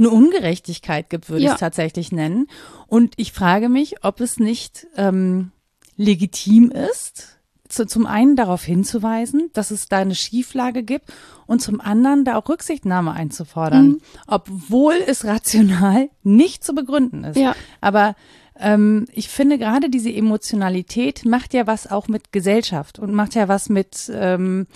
[0.00, 1.50] eine Ungerechtigkeit gibt, würde ja.
[1.50, 2.48] ich es tatsächlich nennen.
[2.86, 5.52] Und ich frage mich, ob es nicht ähm,
[5.96, 11.12] legitim ist, zu, zum einen darauf hinzuweisen, dass es da eine Schieflage gibt
[11.46, 14.00] und zum anderen da auch Rücksichtnahme einzufordern, mhm.
[14.26, 17.36] obwohl es rational nicht zu begründen ist.
[17.36, 17.54] Ja.
[17.80, 18.16] Aber
[18.58, 23.48] ähm, ich finde gerade diese Emotionalität macht ja was auch mit Gesellschaft und macht ja
[23.48, 24.66] was mit, ähm,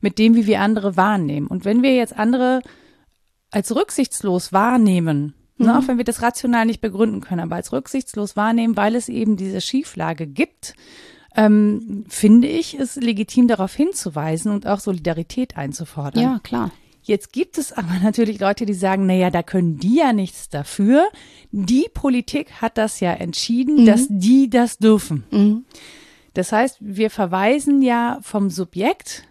[0.00, 1.48] mit dem, wie wir andere wahrnehmen.
[1.48, 2.62] Und wenn wir jetzt andere
[3.54, 5.66] als rücksichtslos wahrnehmen, ne, mhm.
[5.66, 9.08] ne, auch wenn wir das rational nicht begründen können, aber als rücksichtslos wahrnehmen, weil es
[9.08, 10.74] eben diese Schieflage gibt,
[11.36, 16.22] ähm, finde ich es legitim darauf hinzuweisen und auch Solidarität einzufordern.
[16.22, 16.70] Ja, klar.
[17.02, 21.06] Jetzt gibt es aber natürlich Leute, die sagen, naja, da können die ja nichts dafür.
[21.52, 23.86] Die Politik hat das ja entschieden, mhm.
[23.86, 25.24] dass die das dürfen.
[25.30, 25.64] Mhm.
[26.32, 29.24] Das heißt, wir verweisen ja vom Subjekt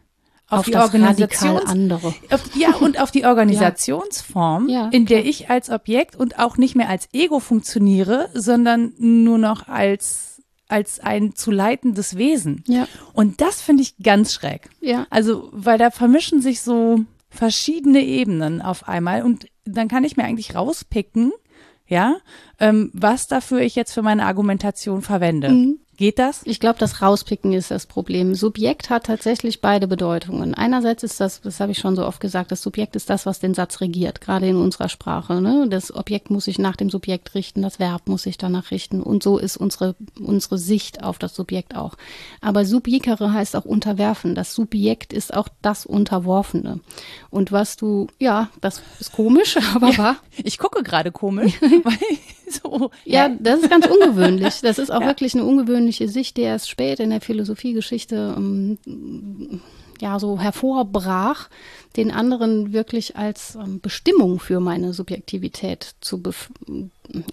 [0.53, 2.13] auf, auf die Organisation andere.
[2.29, 4.85] Auf, ja, und auf die Organisationsform, ja.
[4.85, 9.37] Ja, in der ich als Objekt und auch nicht mehr als Ego funktioniere, sondern nur
[9.37, 10.33] noch als
[10.69, 12.63] als ein zu leitendes Wesen.
[12.67, 12.87] Ja.
[13.13, 14.69] Und das finde ich ganz schräg.
[14.81, 15.05] Ja.
[15.11, 20.23] Also, weil da vermischen sich so verschiedene Ebenen auf einmal und dann kann ich mir
[20.23, 21.31] eigentlich rauspicken,
[21.87, 22.17] ja,
[22.59, 25.49] ähm, was dafür ich jetzt für meine Argumentation verwende.
[25.49, 25.79] Mhm.
[25.95, 26.41] Geht das?
[26.45, 28.33] Ich glaube, das Rauspicken ist das Problem.
[28.33, 30.55] Subjekt hat tatsächlich beide Bedeutungen.
[30.55, 33.39] Einerseits ist das, das habe ich schon so oft gesagt, das Subjekt ist das, was
[33.39, 35.39] den Satz regiert, gerade in unserer Sprache.
[35.39, 35.67] Ne?
[35.69, 39.03] Das Objekt muss sich nach dem Subjekt richten, das Verb muss sich danach richten.
[39.03, 41.93] Und so ist unsere, unsere Sicht auf das Subjekt auch.
[42.41, 44.33] Aber subjekere heißt auch unterwerfen.
[44.33, 46.79] Das Subjekt ist auch das Unterworfene.
[47.29, 50.15] Und was du, ja, das ist komisch, aber ja, wahr.
[50.43, 51.53] Ich gucke gerade komisch,
[52.49, 52.89] so.
[53.05, 54.61] Ja, das ist ganz ungewöhnlich.
[54.61, 55.07] Das ist auch ja.
[55.07, 58.77] wirklich eine ungewöhnliche Sicht, die erst spät in der Philosophiegeschichte ähm,
[60.01, 61.49] ja so hervorbrach,
[61.95, 66.21] den anderen wirklich als ähm, Bestimmung für meine Subjektivität zu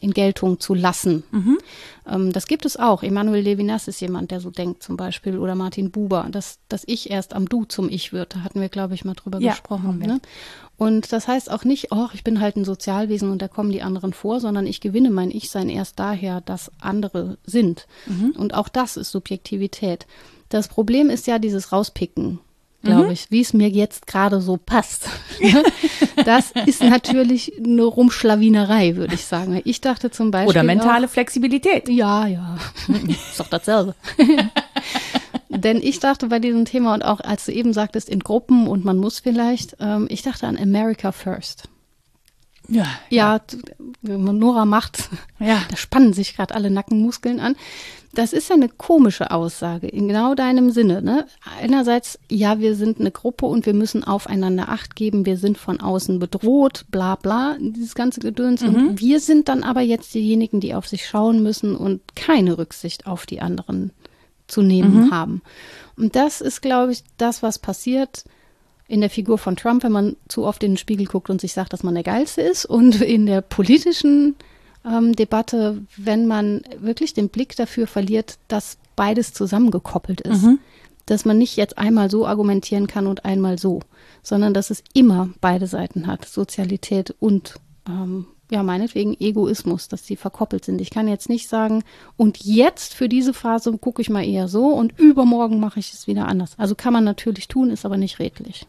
[0.00, 1.22] in Geltung zu lassen.
[1.30, 1.58] Mhm.
[2.06, 3.02] Ähm, das gibt es auch.
[3.02, 7.10] Emanuel Levinas ist jemand, der so denkt zum Beispiel, oder Martin Buber, dass, dass ich
[7.10, 8.34] erst am Du zum Ich wird.
[8.34, 9.98] Da hatten wir, glaube ich, mal drüber ja, gesprochen.
[9.98, 10.20] Ne?
[10.80, 13.82] Und das heißt auch nicht, oh, ich bin halt ein Sozialwesen und da kommen die
[13.82, 17.86] anderen vor, sondern ich gewinne mein Ich-Sein erst daher, dass andere sind.
[18.06, 18.30] Mhm.
[18.30, 20.06] Und auch das ist Subjektivität.
[20.48, 22.40] Das Problem ist ja dieses Rauspicken
[22.82, 23.12] glaube mhm.
[23.12, 25.06] ich, wie es mir jetzt gerade so passt.
[26.24, 29.60] das ist natürlich eine Rumschlawinerei, würde ich sagen.
[29.64, 30.48] Ich dachte zum Beispiel.
[30.48, 31.90] Oder mentale auch, Flexibilität.
[31.90, 32.56] Ja, ja.
[33.06, 33.94] ist doch dasselbe.
[35.50, 38.84] Denn ich dachte bei diesem Thema und auch als du eben sagtest, in Gruppen und
[38.84, 41.68] man muss vielleicht, ähm, ich dachte an America First.
[42.68, 43.40] Ja, ja,
[44.02, 44.16] ja.
[44.16, 45.10] Nora macht,
[45.40, 45.60] ja.
[45.68, 47.56] da spannen sich gerade alle Nackenmuskeln an.
[48.12, 51.02] Das ist ja eine komische Aussage in genau deinem Sinne.
[51.02, 51.26] Ne?
[51.60, 55.80] Einerseits, ja, wir sind eine Gruppe und wir müssen aufeinander Acht geben, wir sind von
[55.80, 58.62] außen bedroht, bla bla, dieses ganze Gedöns.
[58.62, 58.74] Mhm.
[58.74, 63.06] Und wir sind dann aber jetzt diejenigen, die auf sich schauen müssen und keine Rücksicht
[63.06, 63.92] auf die anderen
[64.50, 65.10] zu nehmen mhm.
[65.10, 65.42] haben.
[65.96, 68.24] Und das ist, glaube ich, das, was passiert
[68.88, 71.52] in der Figur von Trump, wenn man zu oft in den Spiegel guckt und sich
[71.52, 74.34] sagt, dass man der Geilste ist und in der politischen
[74.84, 80.42] ähm, Debatte, wenn man wirklich den Blick dafür verliert, dass beides zusammengekoppelt ist.
[80.42, 80.58] Mhm.
[81.06, 83.80] Dass man nicht jetzt einmal so argumentieren kann und einmal so,
[84.22, 87.54] sondern dass es immer beide Seiten hat, Sozialität und
[87.88, 90.80] ähm, ja, meinetwegen Egoismus, dass die verkoppelt sind.
[90.80, 91.82] Ich kann jetzt nicht sagen,
[92.16, 96.06] und jetzt für diese Phase gucke ich mal eher so und übermorgen mache ich es
[96.06, 96.54] wieder anders.
[96.58, 98.66] Also kann man natürlich tun, ist aber nicht redlich.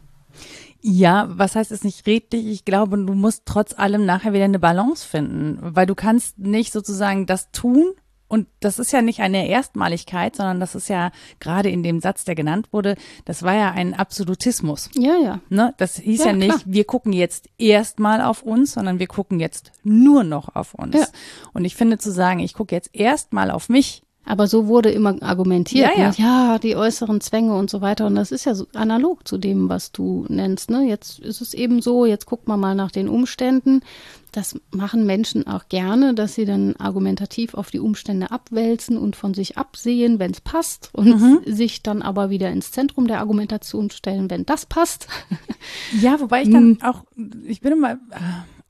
[0.80, 2.46] Ja, was heißt es nicht redlich?
[2.46, 6.72] Ich glaube, du musst trotz allem nachher wieder eine Balance finden, weil du kannst nicht
[6.72, 7.92] sozusagen das tun
[8.32, 12.24] und das ist ja nicht eine Erstmaligkeit, sondern das ist ja gerade in dem Satz,
[12.24, 14.88] der genannt wurde, das war ja ein Absolutismus.
[14.94, 15.40] Ja, ja.
[15.50, 15.74] Ne?
[15.76, 16.62] Das hieß ja, ja nicht, klar.
[16.64, 20.96] wir gucken jetzt erstmal auf uns, sondern wir gucken jetzt nur noch auf uns.
[20.96, 21.06] Ja.
[21.52, 25.20] Und ich finde zu sagen, ich gucke jetzt erstmal auf mich, Aber so wurde immer
[25.20, 25.90] argumentiert.
[25.96, 26.08] Ja, ja.
[26.10, 26.14] Ne?
[26.16, 28.06] ja, die äußeren Zwänge und so weiter.
[28.06, 30.70] Und das ist ja so analog zu dem, was du nennst.
[30.70, 30.86] Ne?
[30.88, 33.80] Jetzt ist es eben so, jetzt guckt man mal nach den Umständen.
[34.30, 39.34] Das machen Menschen auch gerne, dass sie dann argumentativ auf die Umstände abwälzen und von
[39.34, 41.40] sich absehen, wenn es passt, und Mhm.
[41.44, 45.06] sich dann aber wieder ins Zentrum der Argumentation stellen, wenn das passt.
[46.00, 47.02] Ja, wobei ich dann auch,
[47.46, 47.96] ich bin immer äh,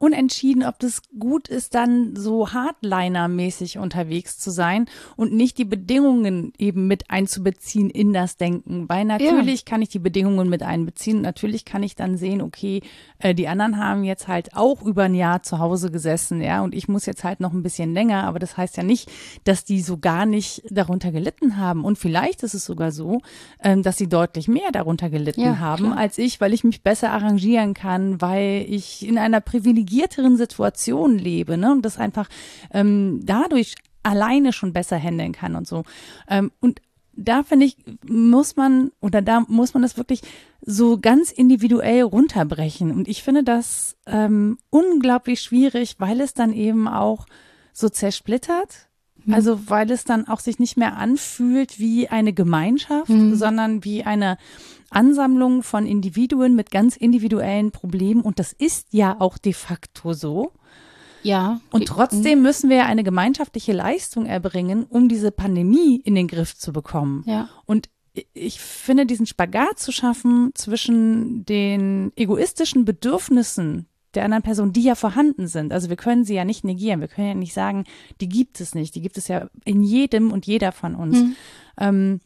[0.02, 6.52] unentschieden, ob das gut ist, dann so Hardliner-mäßig unterwegs zu sein und nicht die Bedingungen
[6.58, 8.88] eben mit einzubeziehen in das Denken.
[8.88, 11.22] Weil natürlich kann ich die Bedingungen mit einbeziehen.
[11.22, 12.82] Natürlich kann ich dann sehen, okay,
[13.20, 16.74] äh, die anderen haben jetzt halt auch über ein Jahr zu Hause gesessen, ja, und
[16.74, 19.08] ich muss jetzt halt noch ein bisschen länger, aber das heißt ja nicht,
[19.44, 21.84] dass die so gar nicht darunter gelitten haben.
[21.84, 23.20] Und vielleicht ist es sogar so,
[23.62, 25.96] ähm, dass sie deutlich mehr darunter gelitten Ja, haben klar.
[25.96, 29.40] als ich, weil ich mich besser arrangieren kann, weil ich in einer
[29.92, 31.72] privilegierteren Situation lebe, ne?
[31.72, 32.28] Und das einfach
[32.72, 35.84] ähm, dadurch alleine schon besser handeln kann und so.
[36.28, 36.80] Ähm, und
[37.14, 37.76] da finde ich,
[38.06, 40.22] muss man oder da muss man das wirklich
[40.64, 42.90] so ganz individuell runterbrechen.
[42.90, 47.26] Und ich finde das ähm, unglaublich schwierig, weil es dann eben auch
[47.72, 48.88] so zersplittert.
[49.30, 54.36] Also weil es dann auch sich nicht mehr anfühlt wie eine Gemeinschaft, sondern wie eine
[54.94, 58.22] Ansammlung von Individuen mit ganz individuellen Problemen.
[58.22, 60.52] Und das ist ja auch de facto so.
[61.22, 61.60] Ja.
[61.70, 66.72] Und trotzdem müssen wir eine gemeinschaftliche Leistung erbringen, um diese Pandemie in den Griff zu
[66.72, 67.24] bekommen.
[67.26, 67.48] Ja.
[67.64, 67.88] Und
[68.34, 74.94] ich finde, diesen Spagat zu schaffen zwischen den egoistischen Bedürfnissen der anderen Person, die ja
[74.94, 75.72] vorhanden sind.
[75.72, 77.00] Also wir können sie ja nicht negieren.
[77.00, 77.84] Wir können ja nicht sagen,
[78.20, 78.94] die gibt es nicht.
[78.94, 81.18] Die gibt es ja in jedem und jeder von uns.
[81.78, 82.20] Ähm,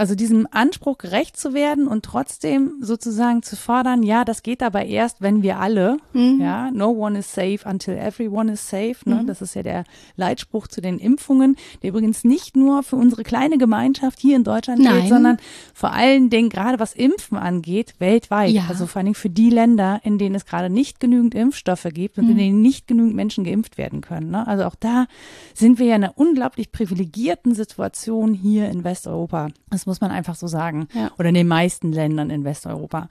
[0.00, 4.86] also diesem Anspruch gerecht zu werden und trotzdem sozusagen zu fordern, ja, das geht aber
[4.86, 9.24] erst, wenn wir alle, ja, no one is safe until everyone is safe, ne?
[9.26, 9.84] Das ist ja der
[10.16, 14.80] Leitspruch zu den Impfungen, der übrigens nicht nur für unsere kleine Gemeinschaft hier in Deutschland
[14.80, 15.00] Nein.
[15.00, 15.36] gilt, sondern
[15.74, 18.52] vor allen Dingen gerade was Impfen angeht, weltweit.
[18.52, 18.64] Ja.
[18.70, 22.16] Also vor allen Dingen für die Länder, in denen es gerade nicht genügend Impfstoffe gibt
[22.16, 24.30] und in denen nicht genügend Menschen geimpft werden können.
[24.30, 24.46] Ne?
[24.46, 25.06] Also auch da
[25.52, 29.48] sind wir ja in einer unglaublich privilegierten Situation hier in Westeuropa.
[29.68, 30.86] Das muss man einfach so sagen.
[30.94, 31.10] Ja.
[31.18, 33.08] Oder in den meisten Ländern in Westeuropa.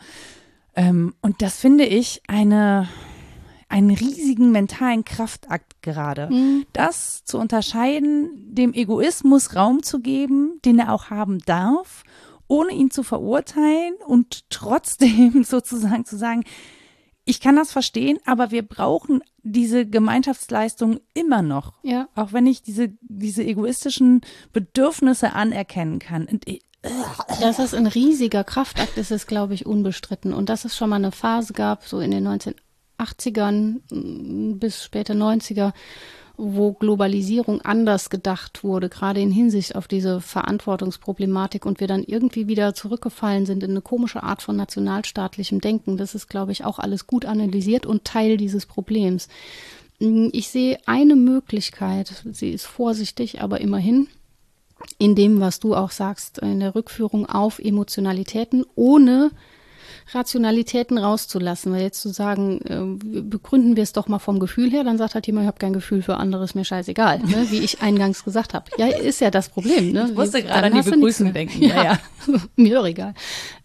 [0.76, 2.88] Ähm, und das finde ich eine,
[3.68, 6.30] einen riesigen mentalen Kraftakt gerade.
[6.72, 12.04] Das zu unterscheiden, dem Egoismus Raum zu geben, den er auch haben darf,
[12.48, 16.46] ohne ihn zu verurteilen und trotzdem sozusagen zu sagen,
[17.26, 21.74] ich kann das verstehen, aber wir brauchen diese Gemeinschaftsleistung immer noch.
[21.84, 22.08] Ja.
[22.16, 26.26] Auch wenn ich diese, diese egoistischen Bedürfnisse anerkennen kann.
[26.26, 26.48] Und
[27.42, 30.34] Dass es ein riesiger Kraftakt ist, ist, glaube ich, unbestritten.
[30.34, 35.14] Und dass es schon mal eine Phase gab, so in den 1980ern mm, bis späte
[35.14, 35.74] 90er,
[36.38, 42.48] wo Globalisierung anders gedacht wurde, gerade in Hinsicht auf diese Verantwortungsproblematik und wir dann irgendwie
[42.48, 45.98] wieder zurückgefallen sind in eine komische Art von nationalstaatlichem Denken.
[45.98, 49.28] Das ist, glaube ich, auch alles gut analysiert und Teil dieses Problems.
[50.00, 54.08] Mm, Ich sehe eine Möglichkeit, sie ist vorsichtig, aber immerhin,
[54.98, 59.32] in dem, was du auch sagst, in der Rückführung auf Emotionalitäten, ohne
[60.14, 61.72] Rationalitäten rauszulassen.
[61.72, 65.16] Weil jetzt zu sagen, äh, begründen wir es doch mal vom Gefühl her, dann sagt
[65.16, 67.48] halt jemand, ich habe kein Gefühl für anderes, mir scheißegal, ne?
[67.52, 68.66] wie ich eingangs gesagt habe.
[68.78, 69.92] Ja, ist ja das Problem.
[69.92, 70.08] Ne?
[70.10, 71.34] Ich musste gerade an die mehr.
[71.34, 71.64] denken.
[71.64, 72.00] Ja, ja.
[72.56, 73.14] mir doch egal.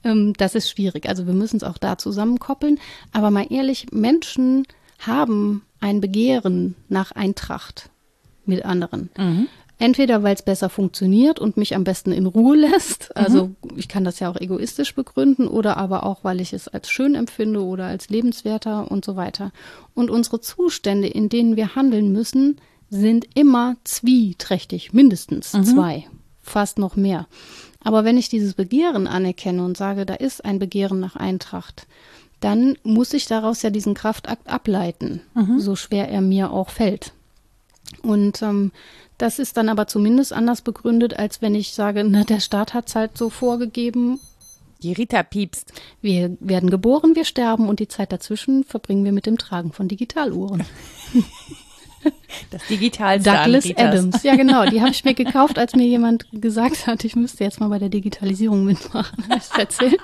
[0.05, 1.09] Ähm, das ist schwierig.
[1.09, 2.79] Also wir müssen es auch da zusammenkoppeln.
[3.13, 4.67] Aber mal ehrlich, Menschen
[4.99, 7.91] haben ein Begehren nach Eintracht
[8.47, 9.11] mit anderen.
[9.79, 14.05] Entweder weil es besser funktioniert und mich am besten in Ruhe lässt, also ich kann
[14.05, 17.87] das ja auch egoistisch begründen, oder aber auch, weil ich es als schön empfinde oder
[17.87, 19.53] als lebenswerter und so weiter.
[19.95, 22.61] Und unsere Zustände, in denen wir handeln müssen,
[22.91, 26.07] sind immer zwieträchtig, mindestens zwei,
[26.43, 27.27] fast noch mehr.
[27.83, 31.87] Aber wenn ich dieses Begehren anerkenne und sage, da ist ein Begehren nach Eintracht,
[32.41, 35.21] dann muss ich daraus ja diesen Kraftakt ableiten,
[35.59, 37.13] so schwer er mir auch fällt.
[38.03, 38.73] Und ähm,
[39.19, 42.89] das ist dann aber zumindest anders begründet, als wenn ich sage, na, der Staat hat
[42.89, 44.21] es halt so vorgegeben,
[44.83, 45.73] die Rita piepst.
[46.03, 49.89] wir werden geboren, wir sterben und die Zeit dazwischen verbringen wir mit dem Tragen von
[49.89, 50.65] Digitaluhren.
[52.51, 54.23] Das digital Douglas Adams.
[54.23, 54.67] Ja, genau.
[54.67, 57.79] Die habe ich mir gekauft, als mir jemand gesagt hat, ich müsste jetzt mal bei
[57.79, 59.25] der Digitalisierung mitmachen.
[59.37, 59.99] Ich erzählt?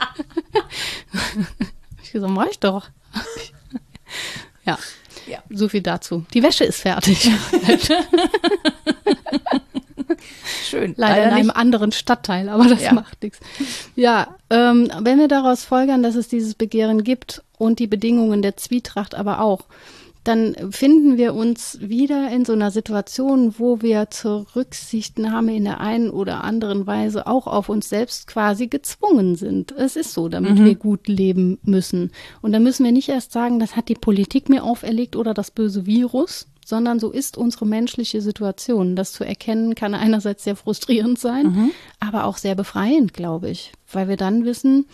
[2.02, 2.88] ich gesagt, mach ich doch.
[4.64, 4.78] ja.
[5.30, 5.38] Ja.
[5.50, 6.24] So viel dazu.
[6.34, 7.30] Die Wäsche ist fertig.
[10.64, 10.94] Schön.
[10.96, 11.56] Leider in einem nicht.
[11.56, 12.92] anderen Stadtteil, aber das Ja.
[12.92, 13.38] macht nichts.
[13.96, 18.56] Ja, ähm, wenn wir daraus folgern, dass es dieses Begehren gibt und die Bedingungen der
[18.56, 19.64] Zwietracht aber auch,
[20.24, 25.80] dann finden wir uns wieder in so einer Situation, wo wir zur Rücksichtnahme in der
[25.80, 29.72] einen oder anderen Weise auch auf uns selbst quasi gezwungen sind.
[29.72, 30.64] Es ist so, damit mhm.
[30.66, 32.10] wir gut leben müssen.
[32.42, 35.50] Und da müssen wir nicht erst sagen, das hat die Politik mir auferlegt oder das
[35.50, 38.96] böse Virus, sondern so ist unsere menschliche Situation.
[38.96, 41.70] Das zu erkennen kann einerseits sehr frustrierend sein, mhm.
[41.98, 44.86] aber auch sehr befreiend, glaube ich, weil wir dann wissen,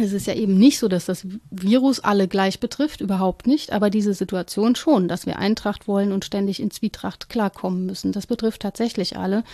[0.00, 3.90] es ist ja eben nicht so, dass das Virus alle gleich betrifft, überhaupt nicht, aber
[3.90, 8.12] diese Situation schon, dass wir Eintracht wollen und ständig in Zwietracht klarkommen müssen.
[8.12, 9.44] Das betrifft tatsächlich alle.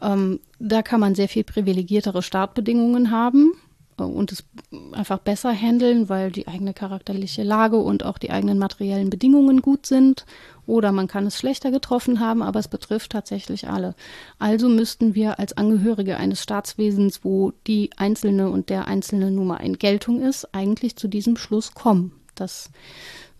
[0.00, 3.52] Ähm, da kann man sehr viel privilegiertere Startbedingungen haben
[3.98, 4.44] äh, und es
[4.92, 9.86] einfach besser handeln, weil die eigene charakterliche Lage und auch die eigenen materiellen Bedingungen gut
[9.86, 10.24] sind
[10.70, 13.94] oder man kann es schlechter getroffen haben, aber es betrifft tatsächlich alle.
[14.38, 19.78] Also müssten wir als Angehörige eines Staatswesens, wo die Einzelne und der Einzelne Nummer in
[19.78, 22.70] Geltung ist, eigentlich zu diesem Schluss kommen, dass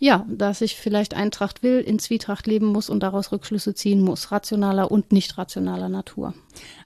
[0.02, 4.32] ja, dass ich vielleicht Eintracht will, in Zwietracht leben muss und daraus Rückschlüsse ziehen muss,
[4.32, 6.32] rationaler und nicht rationaler Natur.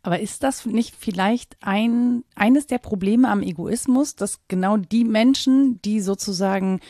[0.03, 5.81] Aber ist das nicht vielleicht ein, eines der Probleme am Egoismus, dass genau die Menschen,
[5.83, 6.81] die sozusagen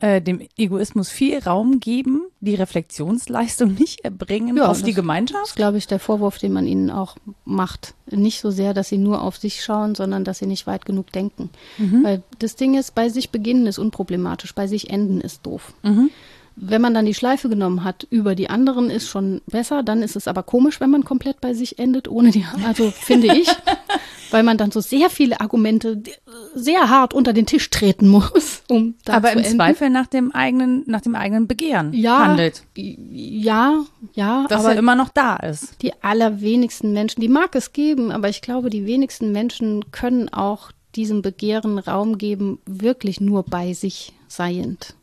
[0.00, 5.42] äh, dem Egoismus viel Raum geben, die Reflexionsleistung nicht erbringen ja, auf die Gemeinschaft?
[5.42, 7.94] Das ist, glaube ich, der Vorwurf, den man ihnen auch macht.
[8.10, 11.12] Nicht so sehr, dass sie nur auf sich schauen, sondern dass sie nicht weit genug
[11.12, 11.50] denken.
[11.78, 12.04] Mhm.
[12.04, 15.72] Weil das Ding ist, bei sich beginnen ist unproblematisch, bei sich enden ist doof.
[15.82, 16.10] Mhm.
[16.56, 19.82] Wenn man dann die Schleife genommen hat über die anderen, ist schon besser.
[19.82, 23.34] Dann ist es aber komisch, wenn man komplett bei sich endet, ohne die, also finde
[23.34, 23.48] ich,
[24.30, 26.02] weil man dann so sehr viele Argumente
[26.54, 29.56] sehr hart unter den Tisch treten muss, um da Aber im enden.
[29.56, 32.62] Zweifel nach dem eigenen, nach dem eigenen Begehren ja, handelt.
[32.76, 34.46] Ja, ja.
[34.48, 35.82] Dass aber er immer noch da ist.
[35.82, 40.70] Die allerwenigsten Menschen, die mag es geben, aber ich glaube, die wenigsten Menschen können auch
[40.94, 44.94] diesem Begehren Raum geben, wirklich nur bei sich seiend.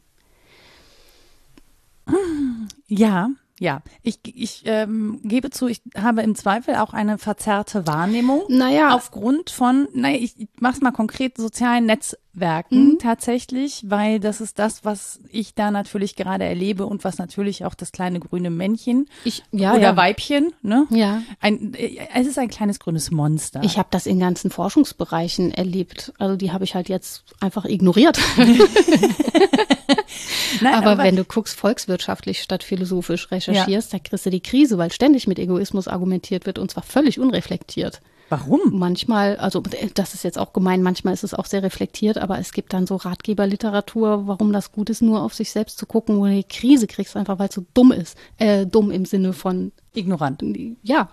[2.88, 3.30] Ja,
[3.62, 8.42] ja, ich, ich ähm, gebe zu, ich habe im Zweifel auch eine verzerrte Wahrnehmung.
[8.48, 8.96] Naja.
[8.96, 11.86] Aufgrund von, naja, ich, ich mache es mal konkret, sozialen
[12.34, 13.00] Netzwerken mhm.
[13.00, 17.74] tatsächlich, weil das ist das, was ich da natürlich gerade erlebe und was natürlich auch
[17.74, 19.98] das kleine grüne Männchen ich, ja, oder ja.
[19.98, 20.88] Weibchen, ne?
[20.90, 21.22] Ja.
[21.40, 23.62] Ein, äh, es ist ein kleines grünes Monster.
[23.64, 26.14] Ich habe das in ganzen Forschungsbereichen erlebt.
[26.18, 28.20] Also die habe ich halt jetzt einfach ignoriert.
[28.38, 28.62] Nein,
[30.74, 34.00] aber, aber, wenn du guckst, volkswirtschaftlich statt philosophisch recherchierst, ja.
[34.00, 38.02] da kriegst du die Krise, weil ständig mit Egoismus argumentiert wird und zwar völlig unreflektiert.
[38.32, 38.80] Warum?
[38.80, 39.62] Manchmal, also
[39.94, 42.88] das ist jetzt auch gemein, manchmal ist es auch sehr reflektiert, aber es gibt dann
[42.88, 46.46] so Ratgeberliteratur, warum das gut ist, nur auf sich selbst zu gucken, wo du die
[46.46, 48.18] Krise kriegst, einfach weil es so dumm ist.
[48.38, 50.42] Äh, dumm im Sinne von ignorant.
[50.82, 51.10] Ja,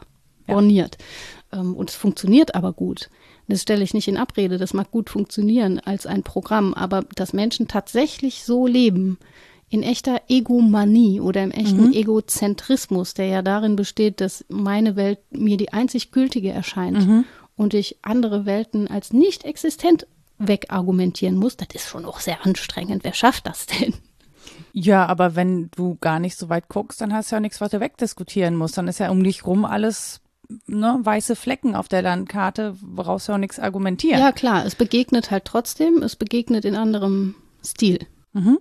[0.46, 0.96] borniert.
[1.52, 1.58] Ja.
[1.58, 3.10] Ähm, und es funktioniert aber gut.
[3.48, 7.32] Das stelle ich nicht in Abrede, das mag gut funktionieren als ein Programm, aber dass
[7.32, 9.18] Menschen tatsächlich so leben,
[9.70, 11.92] in echter Egomanie oder im echten mhm.
[11.92, 17.24] Egozentrismus, der ja darin besteht, dass meine Welt mir die einzig gültige erscheint mhm.
[17.56, 20.06] und ich andere Welten als nicht existent
[20.38, 23.04] wegargumentieren muss, das ist schon auch sehr anstrengend.
[23.04, 23.94] Wer schafft das denn?
[24.72, 27.70] Ja, aber wenn du gar nicht so weit guckst, dann hast du ja nichts, was
[27.70, 28.78] du wegdiskutieren musst.
[28.78, 30.20] Dann ist ja um dich rum alles
[30.66, 34.20] ne, weiße Flecken auf der Landkarte, woraus du auch nichts argumentieren.
[34.20, 37.98] Ja, klar, es begegnet halt trotzdem, es begegnet in anderem Stil.
[38.32, 38.58] Mhm.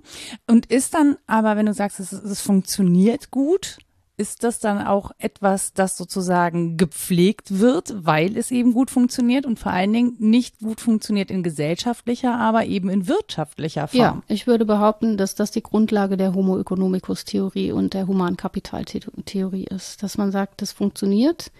[0.48, 3.78] Und ist dann aber, wenn du sagst, es, es funktioniert gut,
[4.18, 9.60] ist das dann auch etwas, das sozusagen gepflegt wird, weil es eben gut funktioniert und
[9.60, 14.00] vor allen Dingen nicht gut funktioniert in gesellschaftlicher, aber eben in wirtschaftlicher Form?
[14.00, 19.66] Ja, ich würde behaupten, dass das die Grundlage der Homo economicus Theorie und der Humankapitaltheorie
[19.66, 21.52] ist, dass man sagt, das funktioniert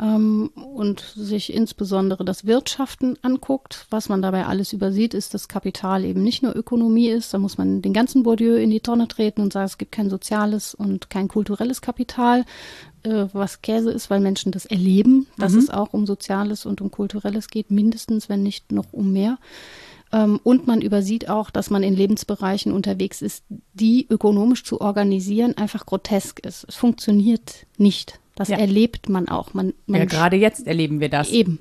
[0.00, 3.86] ähm, und sich insbesondere das Wirtschaften anguckt.
[3.90, 7.34] Was man dabei alles übersieht, ist, dass Kapital eben nicht nur Ökonomie ist.
[7.34, 10.10] Da muss man den ganzen Bourdieu in die Tonne treten und sagen, es gibt kein
[10.10, 12.44] soziales und kein kulturelles Kapital,
[13.02, 15.58] äh, was Käse ist, weil Menschen das erleben, dass mhm.
[15.58, 19.38] es auch um Soziales und um Kulturelles geht, mindestens, wenn nicht noch um mehr.
[20.12, 25.56] Ähm, und man übersieht auch, dass man in Lebensbereichen unterwegs ist, die ökonomisch zu organisieren
[25.56, 26.64] einfach grotesk ist.
[26.68, 28.20] Es funktioniert nicht.
[28.34, 28.56] Das ja.
[28.56, 29.52] erlebt man auch.
[29.52, 31.30] Man, man ja, gerade jetzt erleben wir das.
[31.30, 31.60] Eben.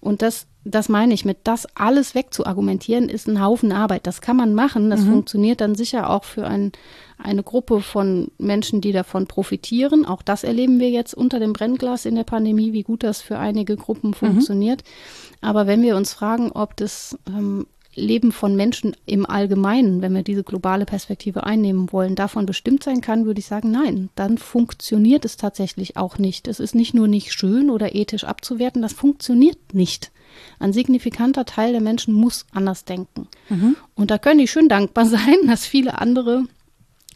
[0.00, 4.06] Und das, das meine ich mit, das alles wegzuargumentieren, ist ein Haufen Arbeit.
[4.06, 4.88] Das kann man machen.
[4.88, 5.10] Das mhm.
[5.10, 6.72] funktioniert dann sicher auch für ein,
[7.18, 10.06] eine Gruppe von Menschen, die davon profitieren.
[10.06, 13.38] Auch das erleben wir jetzt unter dem Brennglas in der Pandemie, wie gut das für
[13.38, 14.14] einige Gruppen mhm.
[14.14, 14.82] funktioniert.
[14.82, 15.48] Mhm.
[15.48, 20.22] Aber wenn wir uns fragen, ob das ähm, Leben von Menschen im Allgemeinen, wenn wir
[20.22, 25.24] diese globale Perspektive einnehmen wollen, davon bestimmt sein kann, würde ich sagen, nein, dann funktioniert
[25.24, 26.46] es tatsächlich auch nicht.
[26.46, 30.12] Es ist nicht nur nicht schön oder ethisch abzuwerten, das funktioniert nicht.
[30.58, 33.28] Ein signifikanter Teil der Menschen muss anders denken.
[33.48, 33.76] Mhm.
[33.94, 36.44] Und da können die schön dankbar sein, dass viele andere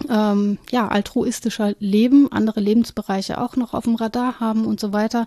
[0.09, 5.27] ähm, ja, altruistischer leben, andere Lebensbereiche auch noch auf dem Radar haben und so weiter.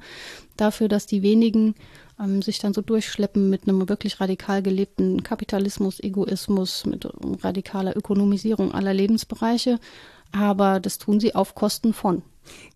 [0.58, 1.76] Dafür, dass die wenigen
[2.20, 7.08] ähm, sich dann so durchschleppen mit einem wirklich radikal gelebten Kapitalismus, Egoismus, mit
[7.44, 9.80] radikaler Ökonomisierung aller Lebensbereiche.
[10.32, 12.24] Aber das tun sie auf Kosten von.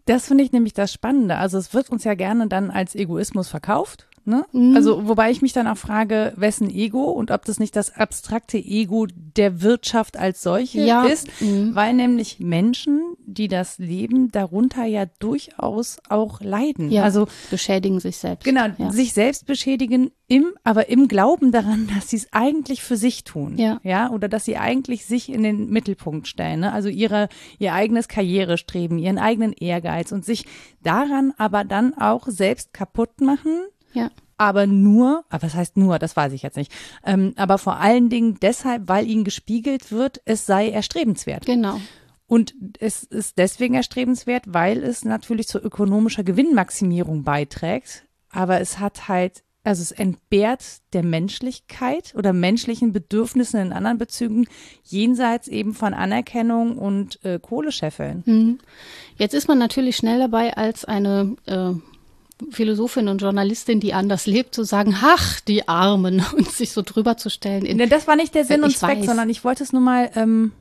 [0.06, 1.38] Das finde ich nämlich das Spannende.
[1.38, 4.08] Also es wird uns ja gerne dann als Egoismus verkauft.
[4.28, 4.46] Ne?
[4.52, 4.76] Mhm.
[4.76, 8.58] Also, wobei ich mich dann auch frage, wessen Ego und ob das nicht das abstrakte
[8.58, 11.06] Ego der Wirtschaft als solche ja.
[11.06, 11.74] ist, mhm.
[11.74, 16.92] weil nämlich Menschen, die das leben, darunter ja durchaus auch leiden.
[16.92, 18.44] Ja, also beschädigen sich selbst.
[18.44, 18.92] Genau, ja.
[18.92, 23.58] sich selbst beschädigen im, aber im Glauben daran, dass sie es eigentlich für sich tun.
[23.58, 23.80] Ja.
[23.84, 26.60] Ja, oder dass sie eigentlich sich in den Mittelpunkt stellen.
[26.60, 26.74] Ne?
[26.74, 30.46] Also ihre, ihr eigenes Karrierestreben, ihren eigenen Ehrgeiz und sich
[30.84, 33.62] daran aber dann auch selbst kaputt machen
[33.98, 34.12] ja.
[34.38, 36.72] Aber nur, aber was heißt nur, das weiß ich jetzt nicht.
[37.04, 41.46] Ähm, aber vor allen Dingen deshalb, weil ihnen gespiegelt wird, es sei erstrebenswert.
[41.46, 41.80] Genau.
[42.28, 48.06] Und es ist deswegen erstrebenswert, weil es natürlich zur ökonomischer Gewinnmaximierung beiträgt.
[48.30, 54.46] Aber es hat halt, also es entbehrt der Menschlichkeit oder menschlichen Bedürfnissen in anderen Bezügen,
[54.84, 58.24] jenseits eben von Anerkennung und äh, Kohlescheffeln.
[58.26, 58.60] Mhm.
[59.16, 61.74] Jetzt ist man natürlich schnell dabei, als eine äh,
[62.52, 67.18] Philosophin und Journalistin, die anders lebt, zu sagen, ach, die Armen und sich so drüber
[67.18, 67.66] zu stellen.
[67.66, 69.06] In, nee, das war nicht der Sinn und Zweck, weiß.
[69.06, 70.52] sondern ich wollte es nur mal ähm,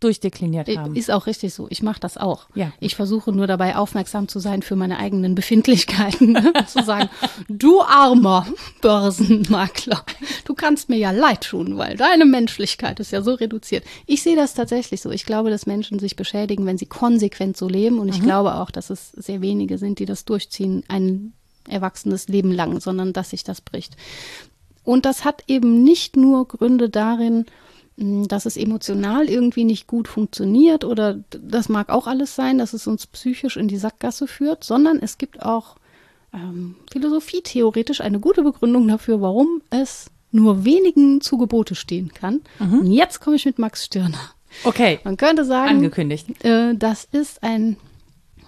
[0.00, 0.94] durchdekliniert haben.
[0.94, 1.66] Ist auch richtig so.
[1.70, 2.46] Ich mache das auch.
[2.54, 2.72] Ja.
[2.78, 6.32] Ich versuche nur dabei aufmerksam zu sein für meine eigenen Befindlichkeiten.
[6.32, 6.52] Ne?
[6.66, 7.08] zu sagen,
[7.48, 8.46] du armer
[8.80, 10.04] Börsenmakler,
[10.44, 13.84] du kannst mir ja leid tun, weil deine Menschlichkeit ist ja so reduziert.
[14.06, 15.10] Ich sehe das tatsächlich so.
[15.10, 17.98] Ich glaube, dass Menschen sich beschädigen, wenn sie konsequent so leben.
[17.98, 18.24] Und ich mhm.
[18.24, 21.32] glaube auch, dass es sehr wenige sind, die das durchziehen, ein
[21.68, 23.96] erwachsenes Leben lang, sondern dass sich das bricht.
[24.84, 27.44] Und das hat eben nicht nur Gründe darin,
[27.98, 32.86] dass es emotional irgendwie nicht gut funktioniert oder das mag auch alles sein, dass es
[32.86, 35.74] uns psychisch in die Sackgasse führt, sondern es gibt auch
[36.32, 42.42] ähm, philosophietheoretisch eine gute Begründung dafür, warum es nur wenigen zu Gebote stehen kann.
[42.60, 42.80] Mhm.
[42.80, 44.30] Und jetzt komme ich mit Max Stirner.
[44.62, 45.00] Okay.
[45.02, 46.44] Man könnte sagen, angekündigt.
[46.44, 47.76] Äh, das ist ein,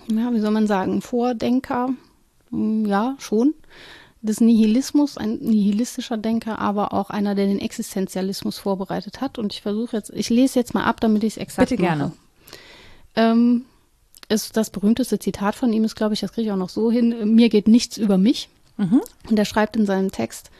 [0.08, 1.90] ja, wie soll man sagen, Vordenker,
[2.52, 3.54] ja, schon,
[4.22, 9.38] des Nihilismus, ein nihilistischer Denker, aber auch einer, der den Existenzialismus vorbereitet hat.
[9.38, 12.12] Und ich versuche jetzt, ich lese jetzt mal ab, damit ich es exakt Bitte gerne.
[13.16, 13.64] Ähm,
[14.28, 16.90] ist das berühmteste Zitat von ihm ist, glaube ich, das kriege ich auch noch so
[16.90, 18.48] hin, mir geht nichts über mich.
[18.76, 19.00] Mhm.
[19.28, 20.50] Und er schreibt in seinem Text,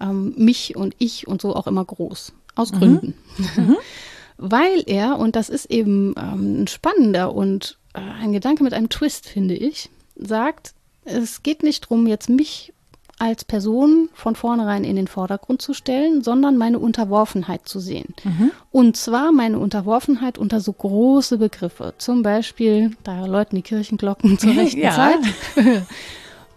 [0.00, 2.32] ähm, mich und ich und so auch immer groß.
[2.54, 2.78] Aus mhm.
[2.78, 3.14] Gründen.
[3.56, 3.76] Mhm.
[4.38, 8.90] Weil er, und das ist eben ähm, ein spannender und äh, ein Gedanke mit einem
[8.90, 12.74] Twist, finde ich, sagt, es geht nicht darum, jetzt mich
[13.18, 18.14] als Person von vornherein in den Vordergrund zu stellen, sondern meine Unterworfenheit zu sehen.
[18.24, 18.50] Mhm.
[18.70, 21.94] Und zwar meine Unterworfenheit unter so große Begriffe.
[21.98, 24.92] Zum Beispiel, da läuten die Kirchenglocken zur rechten ja.
[24.92, 25.20] Zeit.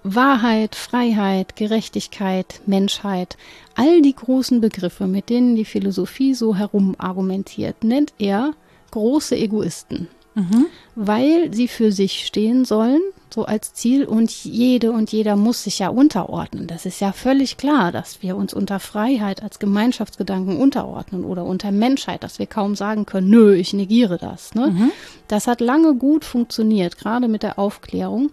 [0.04, 3.38] Wahrheit, Freiheit, Gerechtigkeit, Menschheit,
[3.76, 8.54] all die großen Begriffe, mit denen die Philosophie so herum argumentiert, nennt er
[8.92, 10.08] große Egoisten.
[10.40, 10.66] Mhm.
[10.96, 13.02] Weil sie für sich stehen sollen,
[13.34, 16.68] so als Ziel und jede und jeder muss sich ja unterordnen.
[16.68, 21.72] Das ist ja völlig klar, dass wir uns unter Freiheit als Gemeinschaftsgedanken unterordnen oder unter
[21.72, 24.56] Menschheit, dass wir kaum sagen können, nö, ich negiere das.
[24.56, 24.68] Ne?
[24.68, 24.92] Mhm.
[25.28, 28.32] Das hat lange gut funktioniert, gerade mit der Aufklärung.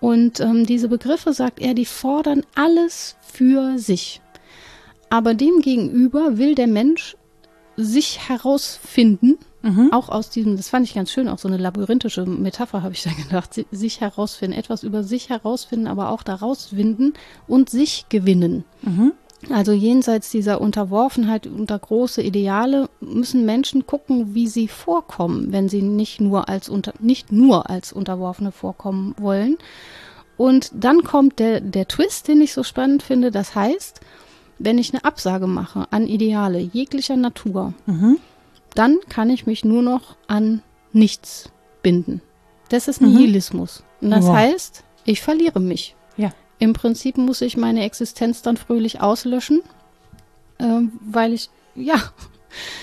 [0.00, 4.20] Und ähm, diese Begriffe, sagt er, die fordern alles für sich.
[5.10, 7.16] Aber demgegenüber will der Mensch
[7.78, 9.92] sich herausfinden Mhm.
[9.92, 13.02] Auch aus diesem, das fand ich ganz schön, auch so eine labyrinthische Metapher habe ich
[13.02, 17.14] da gedacht, sich herausfinden, etwas über sich herausfinden, aber auch daraus finden
[17.46, 18.64] und sich gewinnen.
[18.82, 19.12] Mhm.
[19.50, 25.82] Also jenseits dieser Unterworfenheit unter große Ideale müssen Menschen gucken, wie sie vorkommen, wenn sie
[25.82, 29.56] nicht nur als unter, nicht nur als Unterworfene vorkommen wollen.
[30.36, 33.30] Und dann kommt der, der Twist, den ich so spannend finde.
[33.30, 34.00] Das heißt,
[34.58, 38.18] wenn ich eine Absage mache an Ideale jeglicher Natur, mhm
[38.78, 41.50] dann kann ich mich nur noch an nichts
[41.82, 42.22] binden.
[42.68, 43.08] Das ist mhm.
[43.08, 43.82] Nihilismus.
[44.00, 44.06] Mhm.
[44.06, 44.36] Und das wow.
[44.36, 45.96] heißt, ich verliere mich.
[46.16, 46.30] Ja.
[46.60, 49.62] Im Prinzip muss ich meine Existenz dann fröhlich auslöschen,
[50.58, 51.96] äh, weil ich, ja.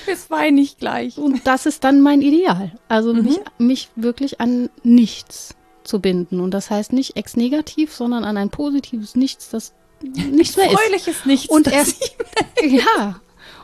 [0.05, 1.17] Es war nicht gleich.
[1.17, 2.73] Und das ist dann mein Ideal.
[2.88, 3.23] Also mhm.
[3.23, 6.39] mich, mich wirklich an nichts zu binden.
[6.39, 10.80] Und das heißt nicht ex negativ, sondern an ein positives Nichts, das nichts mehr ist.
[10.80, 11.50] Fröhliches Nichts.
[11.50, 12.16] Und erst,
[12.62, 13.20] ja.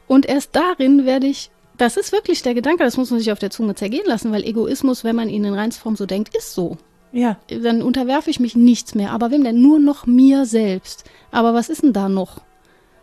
[0.07, 1.51] Und erst darin werde ich
[1.81, 4.43] das ist wirklich der Gedanke, das muss man sich auf der Zunge zergehen lassen, weil
[4.43, 6.77] Egoismus, wenn man ihn in Reinsform so denkt, ist so.
[7.11, 7.37] Ja.
[7.49, 9.11] Dann unterwerfe ich mich nichts mehr.
[9.11, 9.61] Aber wem denn?
[9.61, 11.05] Nur noch mir selbst.
[11.31, 12.41] Aber was ist denn da noch?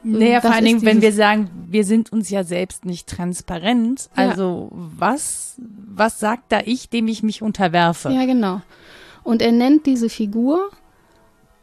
[0.04, 3.08] Naja, vor Das allen ist Dingen, wenn wir sagen, wir sind uns ja selbst nicht
[3.08, 4.08] transparent.
[4.16, 4.30] Ja.
[4.30, 8.10] Also was, was sagt da ich, dem ich mich unterwerfe?
[8.10, 8.62] Ja, genau.
[9.24, 10.70] Und er nennt diese Figur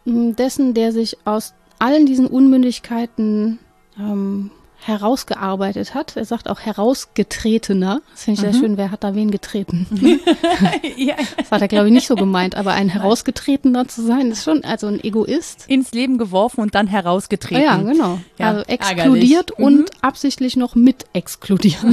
[0.06, 3.60] dessen, der sich aus allen diesen Unmündigkeiten
[4.00, 6.16] ähm, herausgearbeitet hat.
[6.16, 8.02] Er sagt auch herausgetretener.
[8.12, 8.78] Das finde ich sehr schön.
[8.78, 9.88] Wer hat da wen getreten?
[10.98, 11.16] ja.
[11.38, 12.56] Das hat er, glaube ich, nicht so gemeint.
[12.56, 15.66] Aber ein herausgetretener zu sein, ist schon, also ein Egoist.
[15.68, 17.64] Ins Leben geworfen und dann herausgetreten.
[17.64, 18.20] Ja, genau.
[18.38, 19.66] Ja, also exkludiert Mhm.
[19.66, 21.84] und absichtlich noch mit exkludiert.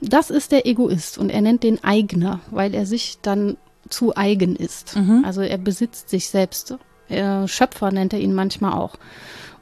[0.00, 3.56] Das ist der Egoist und er nennt den Eigner, weil er sich dann
[3.88, 4.96] zu eigen ist.
[4.96, 5.24] Mhm.
[5.24, 6.76] Also er besitzt sich selbst.
[7.08, 8.96] Äh, Schöpfer nennt er ihn manchmal auch.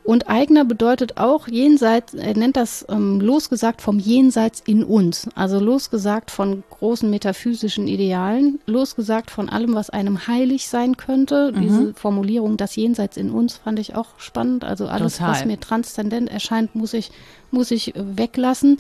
[0.05, 5.29] Und Eigner bedeutet auch jenseits, er nennt das ähm, losgesagt vom Jenseits in uns.
[5.35, 11.53] Also losgesagt von großen metaphysischen Idealen, losgesagt von allem, was einem heilig sein könnte.
[11.53, 11.61] Mhm.
[11.63, 14.63] Diese Formulierung, das Jenseits in uns, fand ich auch spannend.
[14.63, 15.33] Also alles, Total.
[15.33, 17.11] was mir transzendent erscheint, muss ich,
[17.55, 18.77] muss ich äh, weglassen.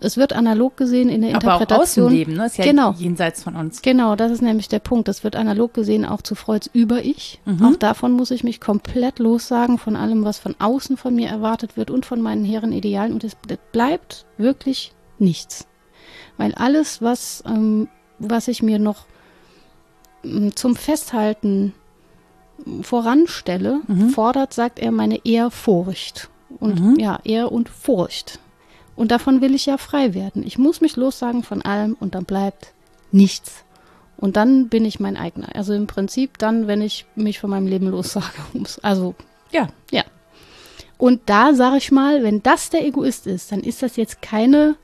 [0.00, 2.06] Es wird analog gesehen in der Aber auch Interpretation.
[2.06, 2.46] Außenleben, ne?
[2.46, 2.92] Ist ja Genau.
[2.96, 3.82] jenseits von uns.
[3.82, 5.08] Genau, das ist nämlich der Punkt.
[5.08, 7.40] Das wird analog gesehen auch zu Freuds Über-Ich.
[7.44, 7.64] Mhm.
[7.64, 11.76] Auch davon muss ich mich komplett lossagen, von allem, was von außen von mir erwartet
[11.76, 13.12] wird und von meinen hehren Idealen.
[13.12, 15.66] Und es ble- bleibt wirklich nichts.
[16.36, 17.88] Weil alles, was, ähm,
[18.20, 19.06] was ich mir noch
[20.24, 21.74] ähm, zum Festhalten
[22.82, 24.10] voranstelle, Mhm.
[24.10, 26.28] fordert, sagt er, meine Ehrfurcht.
[26.60, 28.38] Und ja, Ehr und Furcht.
[28.96, 30.42] Und davon will ich ja frei werden.
[30.44, 32.72] Ich muss mich lossagen von allem und dann bleibt
[33.12, 33.64] nichts.
[34.16, 35.54] Und dann bin ich mein eigener.
[35.54, 38.26] Also im Prinzip dann, wenn ich mich von meinem Leben lossage.
[38.82, 39.14] Also
[39.52, 39.68] Ja.
[39.90, 40.02] ja.
[40.96, 44.74] Und da sage ich mal, wenn das der Egoist ist, dann ist das jetzt keine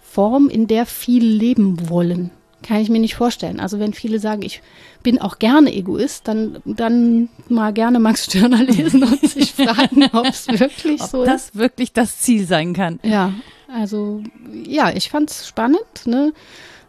[0.00, 2.32] Form, in der viele leben wollen.
[2.62, 3.60] Kann ich mir nicht vorstellen.
[3.60, 4.62] Also wenn viele sagen, ich
[5.02, 10.26] bin auch gerne Egoist, dann, dann mal gerne Max Stirner lesen und sich fragen, ob
[10.26, 11.28] es wirklich Ob so ist.
[11.28, 13.00] das wirklich das Ziel sein kann.
[13.02, 13.32] Ja,
[13.72, 14.22] also
[14.66, 16.06] ja, ich fand's spannend.
[16.06, 16.32] Ne?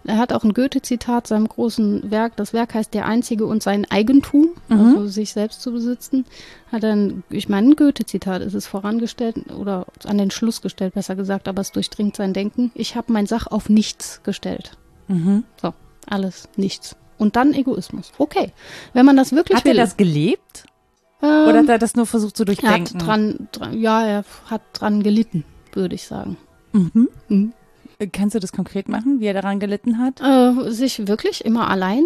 [0.05, 2.35] Er hat auch ein Goethe-Zitat seinem großen Werk.
[2.35, 6.25] Das Werk heißt Der Einzige und sein Eigentum, also sich selbst zu besitzen.
[6.71, 11.15] Hat dann, ich meine, ein Goethe-Zitat ist es vorangestellt oder an den Schluss gestellt, besser
[11.15, 12.71] gesagt, aber es durchdringt sein Denken.
[12.75, 14.71] Ich habe mein Sach auf nichts gestellt.
[15.13, 15.43] Mhm.
[15.61, 15.73] So,
[16.07, 16.95] alles nichts.
[17.17, 18.11] Und dann Egoismus.
[18.17, 18.51] Okay,
[18.93, 19.77] wenn man das wirklich Hat er will.
[19.77, 20.65] das gelebt?
[21.21, 22.99] ähm, Oder hat er das nur versucht zu er durchdenken?
[22.99, 26.37] hat dran, dran, ja, er hat dran gelitten, würde ich sagen.
[26.73, 27.07] Mhm.
[27.29, 27.53] Mhm.
[28.11, 30.19] Kannst du das konkret machen, wie er daran gelitten hat?
[30.21, 32.03] Äh, sich wirklich immer allein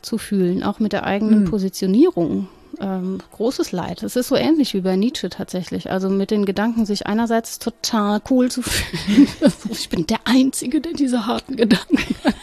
[0.00, 1.50] zu fühlen, auch mit der eigenen Mhm.
[1.50, 2.48] Positionierung.
[2.80, 4.02] Ähm, großes Leid.
[4.02, 5.90] Es ist so ähnlich wie bei Nietzsche tatsächlich.
[5.90, 9.28] Also mit den Gedanken, sich einerseits total cool zu fühlen.
[9.70, 12.34] ich bin der Einzige, der diese harten Gedanken hat.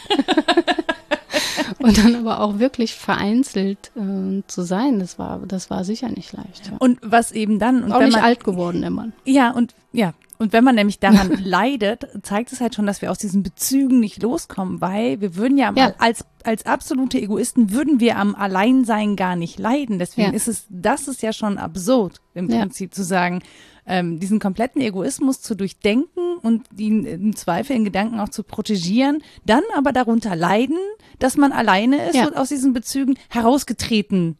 [1.84, 6.32] Und dann aber auch wirklich vereinzelt äh, zu sein, das war, das war sicher nicht
[6.32, 6.68] leicht.
[6.70, 6.76] Ja.
[6.78, 9.12] Und was eben dann, und auch wenn nicht man, alt geworden, der Mann.
[9.24, 13.10] ja, und ja, und wenn man nämlich daran leidet, zeigt es halt schon, dass wir
[13.12, 15.94] aus diesen Bezügen nicht loskommen, weil wir würden ja, Ja.
[15.98, 20.00] Als als absolute Egoisten würden wir am Alleinsein gar nicht leiden.
[20.00, 20.34] Deswegen Ja.
[20.34, 22.48] ist es, das ist ja schon absurd im.
[22.48, 23.42] Prinzip zu sagen,
[23.86, 29.22] ähm, diesen kompletten Egoismus zu durchdenken und ihn im Zweifel in Gedanken auch zu protegieren,
[29.44, 30.78] dann aber darunter leiden,
[31.18, 32.26] dass man alleine ist Ja.
[32.26, 34.36] und aus diesen Bezügen herausgetreten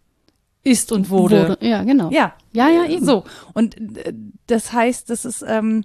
[0.65, 1.59] ist und wurde.
[1.61, 2.11] Ja, genau.
[2.11, 3.05] Ja, Ja, ja, eben.
[3.05, 4.13] So, und äh,
[4.47, 5.85] das heißt, das ist, ähm,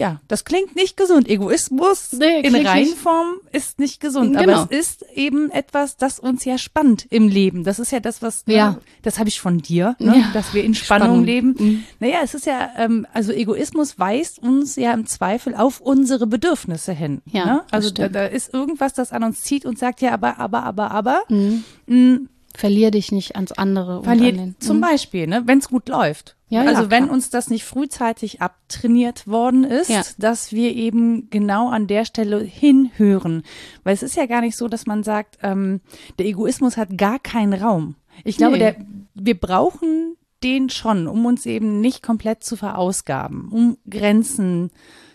[0.00, 1.28] ja, das klingt nicht gesund.
[1.28, 4.62] Egoismus Nee, in Reinform ist nicht gesund, Genau.
[4.62, 7.64] aber es ist eben etwas, das uns ja spannt im Leben.
[7.64, 8.78] Das ist ja das, was, ne, Ja.
[9.02, 10.16] das habe ich von dir, ne?
[10.16, 10.30] Ja.
[10.32, 11.24] dass wir in Spannung, Spannung.
[11.24, 11.54] leben.
[11.58, 11.84] Mhm.
[12.00, 16.92] Naja, es ist ja, ähm, also Egoismus weist uns ja im Zweifel auf unsere Bedürfnisse
[16.92, 17.20] hin.
[17.26, 17.62] Ja, ne?
[17.70, 20.90] Also da, da ist irgendwas, das an uns zieht und sagt, ja, aber, aber, aber,
[20.92, 21.22] aber.
[21.28, 22.28] Mhm.
[22.54, 23.98] Verlier dich nicht ans andere.
[23.98, 24.80] und verliert an den, zum Mhm.
[24.82, 26.36] Beispiel, ne, wenn es gut läuft.
[26.48, 27.14] Ja, ja, also wenn klar.
[27.14, 30.02] uns das nicht frühzeitig abtrainiert worden ist, Ja.
[30.18, 33.44] dass wir eben genau an der Stelle hinhören.
[33.84, 35.80] Weil es ist ja gar nicht so, dass man sagt, ähm,
[36.18, 37.94] der Egoismus hat gar keinen Raum.
[38.24, 38.58] Ich glaube, Nee.
[38.58, 38.76] der,
[39.14, 44.70] wir brauchen den schon, um uns eben nicht komplett zu verausgaben, um Grenzen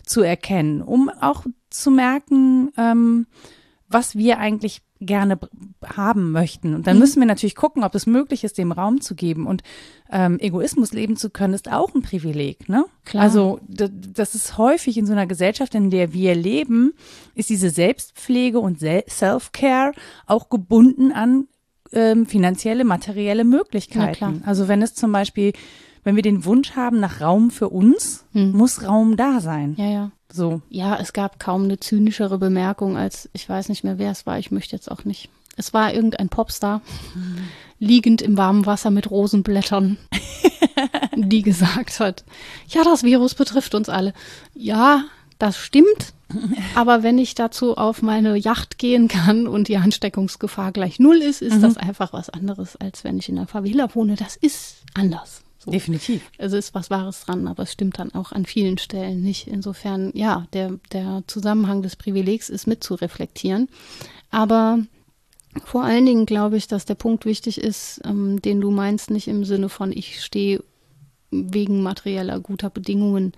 [0.06, 3.28] zu erkennen, um auch zu merken, ähm,
[3.90, 5.40] was wir eigentlich gerne
[5.86, 6.74] haben möchten.
[6.74, 6.84] Und Mhm.
[6.84, 9.48] dann müssen wir natürlich gucken, ob es möglich ist, dem Raum zu geben.
[9.48, 9.64] Und
[10.12, 12.68] ähm, Egoismus leben zu können, ist auch ein Privileg.
[12.70, 12.86] Ne?
[13.06, 13.24] Klar.
[13.24, 16.94] Also das ist häufig in so einer Gesellschaft, in der wir leben,
[17.34, 19.94] ist diese Selbstpflege und Sel- Self-Care
[20.28, 21.48] auch gebunden an
[21.92, 24.44] ähm, finanzielle, materielle Möglichkeiten.
[24.46, 25.54] Also wenn es zum Beispiel,
[26.06, 28.52] wenn wir den Wunsch haben nach Raum für uns, Hm.
[28.52, 29.76] muss Raum da sein.
[29.78, 30.12] Ja, ja.
[30.32, 30.62] So.
[30.70, 34.40] Ja, es gab kaum eine zynischere Bemerkung als, ich weiß nicht mehr, wer es war,
[34.40, 35.30] ich möchte jetzt auch nicht.
[35.58, 36.82] Es war irgendein Popstar,
[37.80, 39.98] liegend im warmen Wasser mit Rosenblättern.
[41.16, 42.24] die gesagt hat,
[42.68, 44.14] ja, das Virus betrifft uns alle.
[44.54, 45.06] Ja,
[45.40, 46.14] das stimmt.
[46.76, 51.42] Aber wenn ich dazu auf meine Yacht gehen kann und die Ansteckungsgefahr gleich null ist,
[51.42, 51.62] ist mhm.
[51.62, 54.16] das einfach was anderes, als wenn ich in einer Favela wohne.
[54.16, 55.45] Das ist anders.
[55.66, 55.72] So.
[55.72, 56.22] Definitiv.
[56.38, 59.48] Also ist was Wahres dran, aber es stimmt dann auch an vielen Stellen nicht.
[59.48, 63.68] Insofern, ja, der, der Zusammenhang des Privilegs ist mit zu reflektieren.
[64.30, 64.80] Aber
[65.64, 69.28] vor allen Dingen glaube ich, dass der Punkt wichtig ist, ähm, den du meinst, nicht
[69.28, 70.64] im Sinne von ich stehe
[71.32, 73.34] wegen materieller guter Bedingungen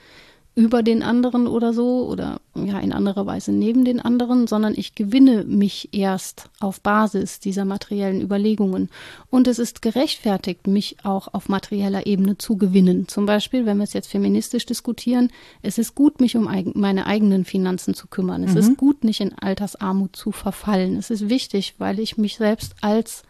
[0.58, 4.96] über den anderen oder so oder ja in anderer Weise neben den anderen, sondern ich
[4.96, 8.90] gewinne mich erst auf Basis dieser materiellen Überlegungen.
[9.30, 13.08] Und es ist gerechtfertigt, mich auch auf materieller Ebene zu gewinnen.
[13.08, 15.30] Zum Beispiel, wenn wir es jetzt feministisch diskutieren,
[15.62, 18.44] es ist gut, mich um eig meine eigenen Finanzen zu kümmern.
[18.44, 18.58] Es mhm.
[18.58, 20.98] ist gut, nicht in Altersarmut zu verfallen.
[20.98, 23.22] Es ist wichtig, weil ich mich selbst als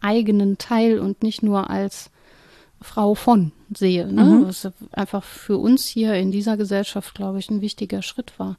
[0.00, 2.10] eigenen Teil und nicht nur als
[2.80, 4.06] Frau von sehe.
[4.12, 4.24] Ne?
[4.24, 4.48] Mhm.
[4.48, 8.56] Was einfach für uns hier in dieser Gesellschaft, glaube ich, ein wichtiger Schritt war.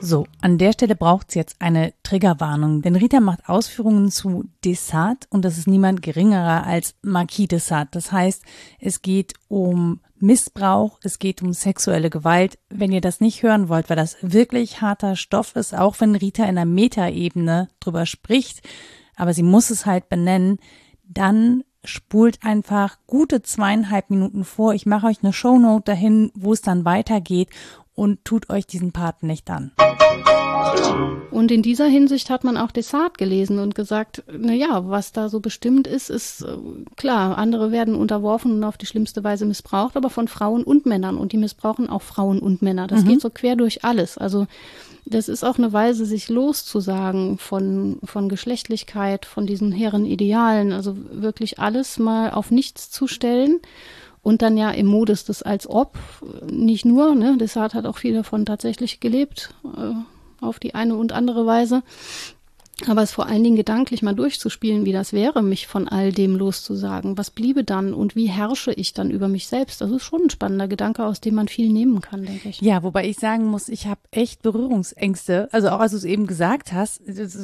[0.00, 5.26] So, an der Stelle braucht es jetzt eine Triggerwarnung, denn Rita macht Ausführungen zu Desart
[5.30, 7.88] und das ist niemand geringerer als Marquis Desart.
[7.92, 8.42] Das heißt,
[8.80, 12.58] es geht um Missbrauch, es geht um sexuelle Gewalt.
[12.70, 16.44] Wenn ihr das nicht hören wollt, weil das wirklich harter Stoff ist, auch wenn Rita
[16.44, 18.62] in der Metaebene drüber spricht,
[19.16, 20.58] aber sie muss es halt benennen,
[21.06, 24.74] dann spult einfach gute zweieinhalb Minuten vor.
[24.74, 27.48] Ich mache euch eine Shownote dahin, wo es dann weitergeht
[27.94, 29.72] und tut euch diesen Part nicht an.
[31.30, 35.28] Und in dieser Hinsicht hat man auch Desart gelesen und gesagt, na ja, was da
[35.28, 36.56] so bestimmt ist, ist äh,
[36.96, 41.18] klar, andere werden unterworfen und auf die schlimmste Weise missbraucht, aber von Frauen und Männern
[41.18, 42.86] und die missbrauchen auch Frauen und Männer.
[42.86, 43.08] Das mhm.
[43.08, 44.16] geht so quer durch alles.
[44.16, 44.46] Also
[45.06, 50.96] das ist auch eine Weise, sich loszusagen von, von Geschlechtlichkeit, von diesen hehren Idealen, also
[50.96, 53.60] wirklich alles mal auf nichts zu stellen
[54.22, 55.98] und dann ja im Modus des als ob,
[56.50, 59.94] nicht nur, ne, Desart hat auch viel davon tatsächlich gelebt, äh,
[60.44, 61.82] auf die eine und andere Weise.
[62.88, 66.34] Aber es vor allen Dingen gedanklich mal durchzuspielen, wie das wäre, mich von all dem
[66.34, 67.16] loszusagen.
[67.16, 69.80] Was bliebe dann und wie herrsche ich dann über mich selbst?
[69.80, 72.60] Das ist schon ein spannender Gedanke, aus dem man viel nehmen kann, denke ich.
[72.60, 75.48] Ja, wobei ich sagen muss, ich habe echt Berührungsängste.
[75.52, 77.00] Also auch als du es eben gesagt hast,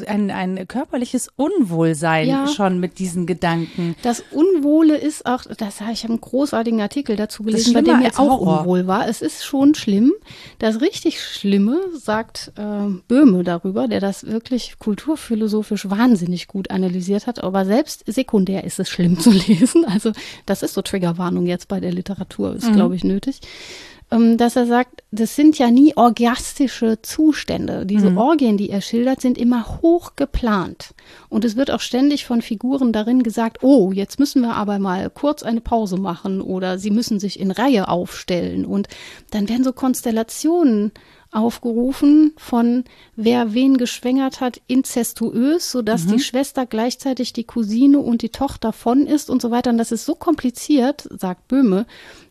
[0.08, 2.48] ein, ein körperliches Unwohlsein ja.
[2.48, 3.94] schon mit diesen Gedanken.
[4.02, 8.08] Das Unwohle ist auch, das ich habe einen großartigen Artikel dazu gelesen, bei dem mir
[8.18, 8.60] auch Horror.
[8.60, 9.08] unwohl war.
[9.08, 10.12] Es ist schon schlimm.
[10.58, 17.26] Das richtig Schlimme sagt äh, Böhme darüber, der das wirklich Kultur philosophisch wahnsinnig gut analysiert
[17.26, 19.84] hat, aber selbst sekundär ist es schlimm zu lesen.
[19.84, 20.12] Also
[20.46, 22.74] das ist so Triggerwarnung jetzt bei der Literatur, ist, mhm.
[22.74, 23.40] glaube ich, nötig.
[24.12, 27.86] Ähm, dass er sagt, das sind ja nie orgiastische Zustände.
[27.86, 28.18] Diese mhm.
[28.18, 30.94] Orgien, die er schildert, sind immer hoch geplant.
[31.28, 35.10] Und es wird auch ständig von Figuren darin gesagt, oh, jetzt müssen wir aber mal
[35.10, 38.66] kurz eine Pause machen oder sie müssen sich in Reihe aufstellen.
[38.66, 38.88] Und
[39.30, 40.90] dann werden so Konstellationen
[41.32, 46.12] aufgerufen von wer wen geschwängert hat, inzestuös, sodass mhm.
[46.12, 49.70] die Schwester gleichzeitig die Cousine und die Tochter von ist und so weiter.
[49.70, 51.86] Und das ist so kompliziert, sagt Böhme,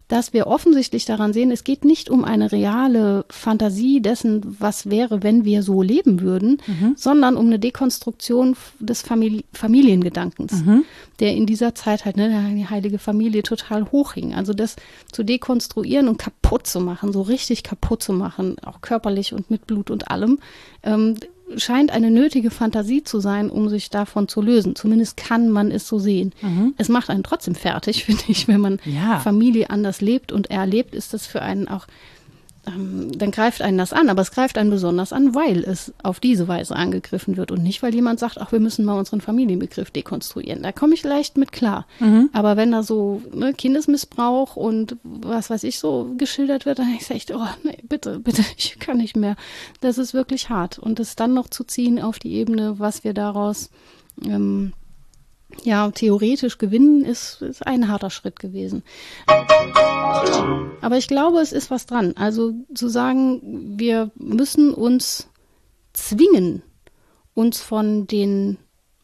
[0.09, 5.23] dass wir offensichtlich daran sehen, es geht nicht um eine reale Fantasie dessen, was wäre,
[5.23, 6.93] wenn wir so leben würden, mhm.
[6.97, 10.83] sondern um eine Dekonstruktion des Famili Familiengedankens, mhm.
[11.19, 14.33] der in dieser Zeit halt, ne, die heilige Familie total hochhing.
[14.33, 14.75] Also das
[15.11, 19.67] zu dekonstruieren und kaputt zu machen, so richtig kaputt zu machen, auch körperlich und mit
[19.67, 20.39] Blut und allem,
[20.81, 21.15] ähm,
[21.57, 24.75] scheint eine nötige Fantasie zu sein, um sich davon zu lösen.
[24.75, 26.33] Zumindest kann man es so sehen.
[26.41, 26.73] Mhm.
[26.77, 29.19] Es macht einen trotzdem fertig, finde ich, wenn man ja.
[29.19, 31.87] Familie anders lebt und erlebt, ist das für einen auch
[32.75, 36.19] ähm, dann greift einen das an, aber es greift einen besonders an, weil es auf
[36.19, 39.91] diese Weise angegriffen wird und nicht, weil jemand sagt, ach, wir müssen mal unseren Familienbegriff
[39.91, 40.63] dekonstruieren.
[40.63, 41.85] Da komme ich leicht mit klar.
[41.99, 42.29] Mhm.
[42.33, 47.11] Aber wenn da so ne, Kindesmissbrauch und was weiß ich so geschildert wird, dann ist
[47.11, 49.35] echt, oh, nee, bitte, bitte, ich kann nicht mehr.
[49.81, 50.79] Das ist wirklich hart.
[50.79, 53.69] Und es dann noch zu ziehen auf die Ebene, was wir daraus
[54.25, 54.73] ähm,
[55.63, 58.83] ja, theoretisch gewinnen, ist, ist ein harter Schritt gewesen.
[60.81, 62.13] Aber ich glaube, es ist was dran.
[62.15, 65.27] Also zu sagen, wir müssen uns
[65.93, 66.61] zwingen,
[67.33, 68.57] uns von den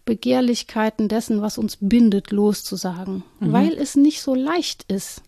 [0.06, 3.52] Begehrlichkeiten dessen, was uns bindet, loszusagen, mhm.
[3.52, 5.24] weil es nicht so leicht ist.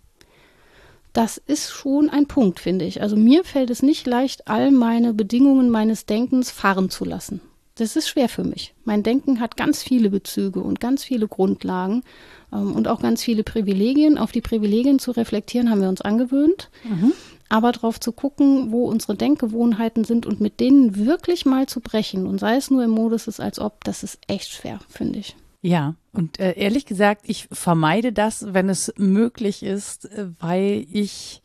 [1.14, 3.02] Das ist schon ein Punkt, finde ich.
[3.02, 7.42] Also mir fällt es nicht leicht, all meine Bedingungen meines Denkens fahren zu lassen.
[7.78, 8.74] Das ist schwer für mich.
[8.86, 12.04] Mein Denken hat ganz viele Bezüge und ganz viele Grundlagen
[12.52, 14.18] ähm, und auch ganz viele Privilegien.
[14.18, 16.70] Auf die Privilegien zu reflektieren haben wir uns angewöhnt.
[16.84, 17.14] Mhm.
[17.50, 22.28] Aber darauf zu gucken, wo unsere Denkgewohnheiten sind und mit denen wirklich mal zu brechen
[22.28, 25.36] und sei es nur im Modus ist als ob, das ist echt schwer, finde ich.
[25.62, 31.42] Ja, und äh, ehrlich gesagt, ich vermeide das, wenn es möglich ist, äh, weil ich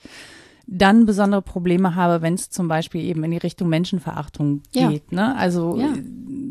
[0.67, 4.89] dann besondere Probleme habe, wenn es zum Beispiel eben in die Richtung Menschenverachtung Ja.
[4.91, 5.13] geht.
[5.13, 5.35] Ne?
[5.37, 5.87] Also Ja.
[5.93, 6.03] äh,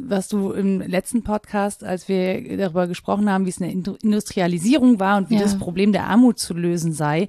[0.07, 4.99] was du im letzten Podcast, als wir darüber gesprochen haben, wie es eine Indu- Industrialisierung
[4.99, 5.41] war und wie Ja.
[5.41, 7.27] das Problem der Armut zu lösen sei,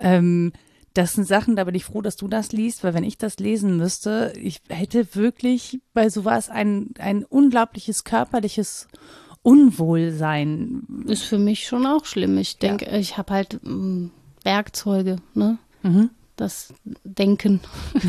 [0.00, 0.52] ähm,
[0.94, 3.38] das sind Sachen, da bin ich froh, dass du das liest, weil wenn ich das
[3.38, 8.88] lesen müsste, ich hätte wirklich bei sowas ein, ein unglaubliches körperliches
[9.42, 10.82] Unwohlsein.
[11.06, 12.36] Ist für mich schon auch schlimm.
[12.38, 14.06] Ich denke, ich habe halt mm,
[14.44, 15.58] Werkzeuge, ne?
[15.82, 16.10] Mhm.
[16.38, 16.72] Das
[17.04, 17.60] Denken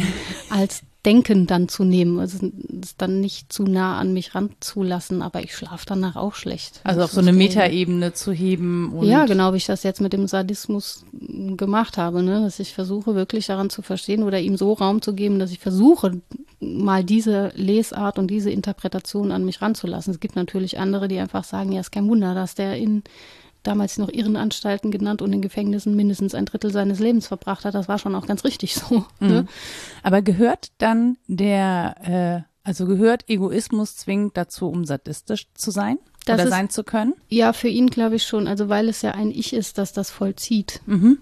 [0.50, 2.20] als Denken dann zu nehmen.
[2.20, 2.52] Also
[2.82, 6.82] es dann nicht zu nah an mich ranzulassen, aber ich schlafe danach auch schlecht.
[6.84, 7.32] Also auf so eine.
[7.32, 12.22] Metaebene zu heben Ja, genau, wie ich das jetzt mit dem Sadismus mm, gemacht habe,
[12.22, 12.42] ne?
[12.42, 15.60] dass ich versuche wirklich daran zu verstehen oder ihm so Raum zu geben, dass ich
[15.60, 16.22] versuche,
[16.60, 20.14] mal diese Lesart und diese Interpretation an mich ranzulassen.
[20.14, 23.04] Es gibt natürlich andere, die einfach sagen, ja, ist kein Wunder, dass der in
[23.64, 27.76] damals noch Irrenanstalten genannt und in Gefängnissen mindestens ein Drittel seines Lebens verbracht hat.
[27.76, 29.06] Das war schon auch ganz richtig so.
[29.20, 29.46] Ne?
[30.04, 36.36] Aber gehört dann der, äh, also gehört Egoismus zwingend dazu, um sadistisch zu sein Das
[36.36, 37.14] oder ist- sein zu können?
[37.28, 40.10] Ja, für ihn glaube ich schon, also weil es ja ein Ich ist, das das
[40.10, 40.82] vollzieht.
[40.86, 41.20] Mhm.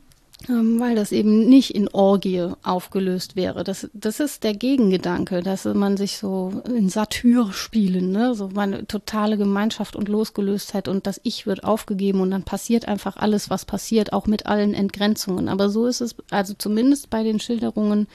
[0.47, 3.63] Ähm, weil das eben nicht in Orgie aufgelöst wäre.
[3.63, 8.35] Das, das ist der Gegengedanke, dass man sich so in Satyr spielen, ne?
[8.35, 13.17] so meine totale Gemeinschaft und Losgelöstheit und das Ich wird aufgegeben und dann passiert einfach
[13.17, 15.49] alles, was passiert, auch mit allen Entgrenzungen.
[15.49, 18.07] Aber so ist es, also zumindest bei den Schilderungen,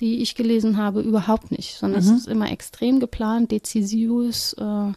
[0.00, 4.92] die ich gelesen habe, überhaupt nicht, sondern es ist immer extrem geplant, dezisiös, äh,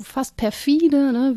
[0.00, 1.34] fast perfide, ne?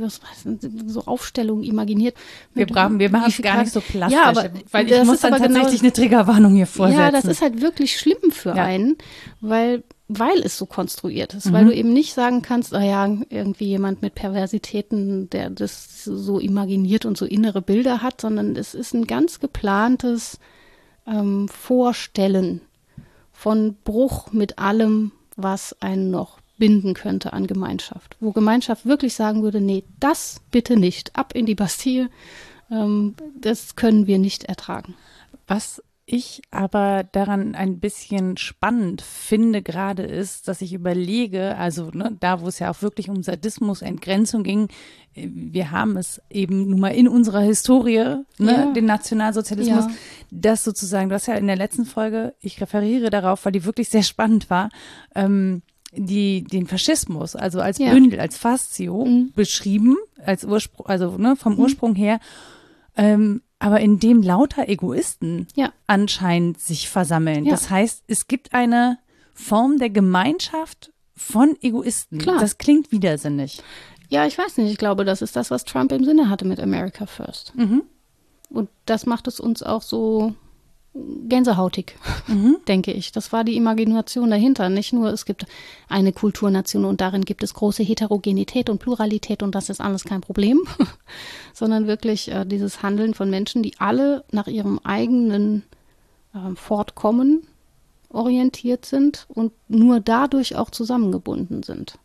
[0.85, 2.15] so Aufstellungen imaginiert.
[2.53, 5.15] Wir brauchen, wir machen es gar nicht so plastisch, Ja, aber weil ich das muss
[5.15, 6.99] ist dann genau- tatsächlich eine Triggerwarnung hier vorsetzen.
[7.01, 8.63] ja, das ist halt wirklich schlimm für Ja.
[8.65, 8.97] einen,
[9.41, 11.47] weil, weil es so konstruiert ist.
[11.47, 11.53] Mhm.
[11.53, 16.39] Weil du eben nicht sagen kannst, ah ja, irgendwie jemand mit Perversitäten, der das so
[16.39, 20.39] imaginiert und so innere Bilder hat, sondern es ist ein ganz geplantes
[21.07, 22.61] ähm, Vorstellen
[23.31, 28.15] von Bruch mit allem, was einen noch binden könnte an Gemeinschaft.
[28.19, 32.09] Wo Gemeinschaft wirklich sagen würde, nee, das bitte nicht, ab in die Bastille,
[32.71, 34.95] ähm, das können wir nicht ertragen.
[35.47, 42.15] Was ich aber daran ein bisschen spannend finde gerade ist, dass ich überlege, also ne,
[42.19, 44.67] da, wo es ja auch wirklich um Sadismus, Entgrenzung ging,
[45.15, 47.97] äh, wir haben es eben nun mal in unserer Historie,
[48.37, 48.71] ne, Ja.
[48.73, 49.91] den Nationalsozialismus, Ja.
[50.29, 53.89] das sozusagen, du hast ja in der letzten Folge, ich referiere darauf, weil die wirklich
[53.89, 54.69] sehr spannend war,
[55.15, 55.63] ähm,
[55.95, 57.91] die, den Faschismus, also als Ja.
[57.91, 59.31] Bündel, als Fastio Mhm.
[59.35, 62.19] beschrieben, als Ursprung, also ne, vom Ursprung her,
[62.97, 65.71] ähm, aber in dem lauter Egoisten Ja.
[65.87, 67.45] anscheinend sich versammeln.
[67.45, 67.51] Ja.
[67.51, 68.97] Das heißt, es gibt eine
[69.33, 72.19] Form der Gemeinschaft von Egoisten.
[72.19, 72.39] Klar.
[72.39, 73.61] Das klingt widersinnig.
[74.09, 74.71] Ja, ich weiß nicht.
[74.71, 77.53] Ich glaube, das ist das, was Trump im Sinne hatte mit America First.
[78.49, 80.35] Und das macht es uns auch so
[81.27, 81.95] gänsehautig,
[82.67, 83.11] denke ich.
[83.11, 84.69] Das war die Imagination dahinter.
[84.69, 85.45] Nicht nur, es gibt
[85.89, 90.21] eine Kulturnation und darin gibt es große Heterogenität und Pluralität und das ist alles kein
[90.21, 90.61] Problem,
[91.53, 95.63] sondern wirklich äh, dieses Handeln von Menschen, die alle nach ihrem eigenen
[96.33, 97.45] ähm, Fortkommen
[98.09, 101.97] orientiert sind und nur dadurch auch zusammengebunden sind.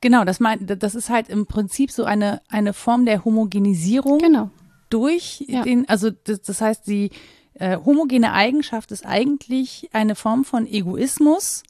[0.00, 4.50] Genau, das meint, das ist halt im Prinzip so eine, eine Form der Homogenisierung Genau.
[4.90, 5.62] durch Ja.
[5.62, 7.10] den, also das, das heißt, die
[7.58, 11.62] äh, homogene Eigenschaft ist eigentlich eine Form von Egoismus,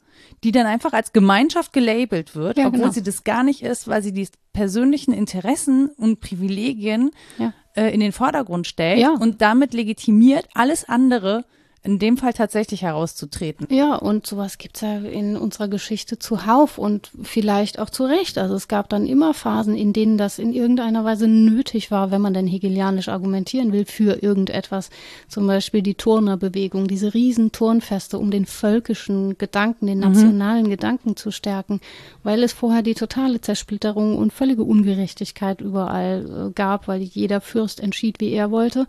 [0.43, 2.91] die dann einfach als Gemeinschaft gelabelt wird, Ja, obwohl genau.
[2.91, 7.53] sie das gar nicht ist, weil sie die persönlichen Interessen und Privilegien Ja.
[7.75, 9.11] äh, in den Vordergrund stellt Ja.
[9.13, 11.45] und damit legitimiert, alles andere
[11.81, 13.67] in dem Fall tatsächlich herauszutreten.
[13.69, 18.37] Ja, und sowas gibt's ja in unserer Geschichte zuhauf und vielleicht auch zu Recht.
[18.37, 22.21] Also es gab dann immer Phasen, in denen das in irgendeiner Weise nötig war, wenn
[22.21, 24.89] man denn hegelianisch argumentieren will, für irgendetwas.
[25.29, 31.31] Zum Beispiel die Turnerbewegung, diese riesen Turnfeste, um den völkischen Gedanken, den nationalen Gedanken zu
[31.31, 31.79] stärken,
[32.23, 37.79] weil es vorher die totale Zersplitterung und völlige Ungerechtigkeit überall äh, gab, weil jeder Fürst
[37.79, 38.85] entschied, wie er wollte.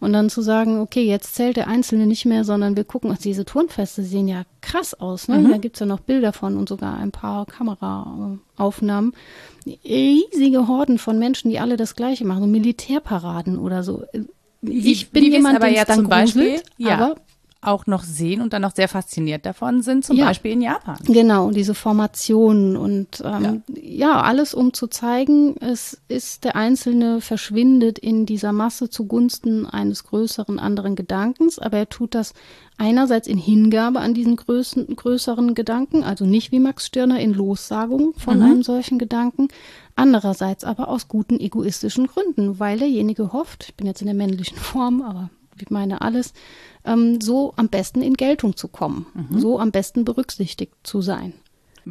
[0.00, 3.22] Und dann zu sagen, okay, jetzt zählt der Einzelne nicht mehr, sondern wir gucken, also
[3.22, 5.28] diese Turnfeste sehen ja krass aus.
[5.28, 5.48] Ne?
[5.50, 9.12] Da gibt's ja noch Bilder von und sogar ein paar Kameraaufnahmen.
[9.84, 14.04] Riesige Horden von Menschen, die alle das Gleiche machen, so Militärparaden oder so.
[14.62, 16.94] Ich bin jemand, aber den ja zum Beispiel- gruselt, ja.
[16.96, 17.16] aber
[17.62, 20.26] auch noch sehen und dann noch sehr fasziniert davon sind, zum Ja.
[20.26, 20.96] Beispiel in Japan.
[21.06, 24.20] Genau, diese Formationen und ähm, ja.
[24.20, 30.58] alles um zu zeigen, es ist der Einzelne verschwindet in dieser Masse zugunsten eines größeren
[30.58, 32.34] anderen Gedankens, aber er tut das
[32.78, 38.14] einerseits in Hingabe an diesen größen, größeren Gedanken, also nicht wie Max Stirner in Lossagung
[38.16, 38.42] von Mhm.
[38.44, 39.48] einem solchen Gedanken,
[39.94, 44.56] andererseits aber aus guten egoistischen Gründen, weil derjenige hofft, ich bin jetzt in der männlichen
[44.74, 45.30] Form, aber
[45.62, 46.32] ich meine alles,
[46.84, 49.38] ähm, so am besten in Geltung zu kommen, Mhm.
[49.40, 51.32] so am besten berücksichtigt zu sein.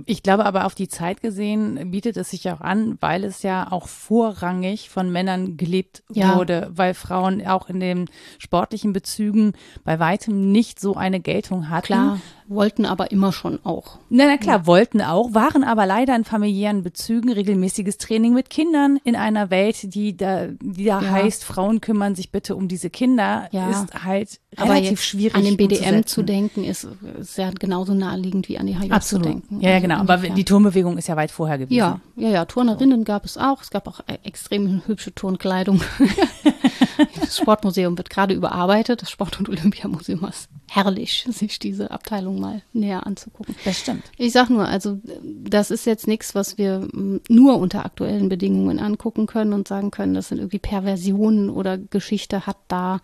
[0.06, 3.70] Ich glaube aber auf die Zeit gesehen bietet es sich auch an, weil es ja
[3.74, 6.38] auch vorrangig von Männern gelebt Ja.
[6.38, 9.52] wurde, weil Frauen auch in den sportlichen Bezügen
[9.84, 11.88] bei weitem nicht so eine Geltung hatten.
[11.88, 12.22] Klar,
[12.52, 13.98] wollten aber immer schon auch.
[14.10, 19.00] Na, na klar, wollten auch, waren aber leider in familiären Bezügen regelmäßiges Training mit Kindern
[19.04, 21.10] in einer Welt, die da, die da Ja.
[21.10, 23.70] heißt, Frauen kümmern sich bitte um diese Kinder, Ja.
[23.70, 25.36] ist halt Aber relativ schwierig.
[25.36, 26.08] an den BDM umzusetzen.
[26.08, 26.88] zu denken, ist,
[27.20, 29.26] ist ja genauso naheliegend wie an die HJ Absolut.
[29.26, 29.62] zu denken.
[29.62, 30.00] Ja, ja, Also genau.
[30.02, 30.36] Aber insofern.
[30.36, 31.74] die Turmbewegung ist ja weit vorher gewesen.
[31.78, 33.62] Ja, ja, ja, Turnerinnen gab es auch.
[33.62, 35.82] Es gab auch äh, extrem hübsche Turnkleidung.
[37.20, 39.02] das Sportmuseum wird gerade überarbeitet.
[39.02, 43.56] Das Sport- und Olympiamuseum ist herrlich, sich diese Abteilung mal näher anzugucken.
[43.64, 44.04] Das stimmt.
[44.18, 48.80] Ich sag nur, also das ist jetzt nichts, was wir mm, nur unter aktuellen Bedingungen
[48.80, 53.00] angucken können und sagen können, das sind irgendwie Perversionen oder Geschichte hat da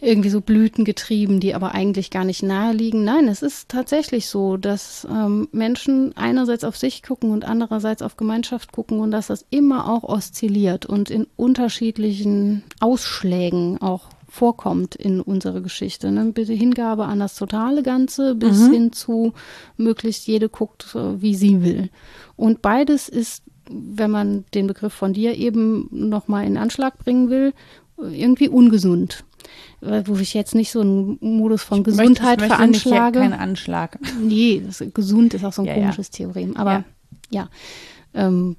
[0.00, 3.04] irgendwie so Blüten getrieben, die aber eigentlich gar nicht nahe liegen.
[3.04, 8.16] Nein, es ist tatsächlich so, dass ähm, Menschen einerseits auf sich gucken und andererseits auf
[8.16, 15.20] Gemeinschaft gucken und dass das immer auch oszilliert und in unterschiedlichen Ausschlägen auch vorkommt in
[15.20, 16.10] unserer Geschichte.
[16.10, 16.32] Ne?
[16.32, 19.34] Bitte Hingabe an das totale Ganze bis hin zu
[19.76, 21.90] möglichst jede guckt, äh, wie sie will.
[22.34, 27.52] Und beides ist, wenn man den Begriff von dir eben nochmal in Anschlag bringen will,
[27.98, 29.24] irgendwie ungesund.
[29.82, 33.18] Äh, Wo ich jetzt nicht so einen Modus von Gesundheit möchte, ich möchte nicht veranschlage.
[33.20, 33.98] keinen Anschlag.
[34.20, 35.80] Nee, das, gesund ist auch so ein Ja, ja.
[35.80, 36.56] komisches Theorem.
[36.56, 36.84] Aber Ja.
[37.30, 37.48] ja,
[38.14, 38.56] ähm,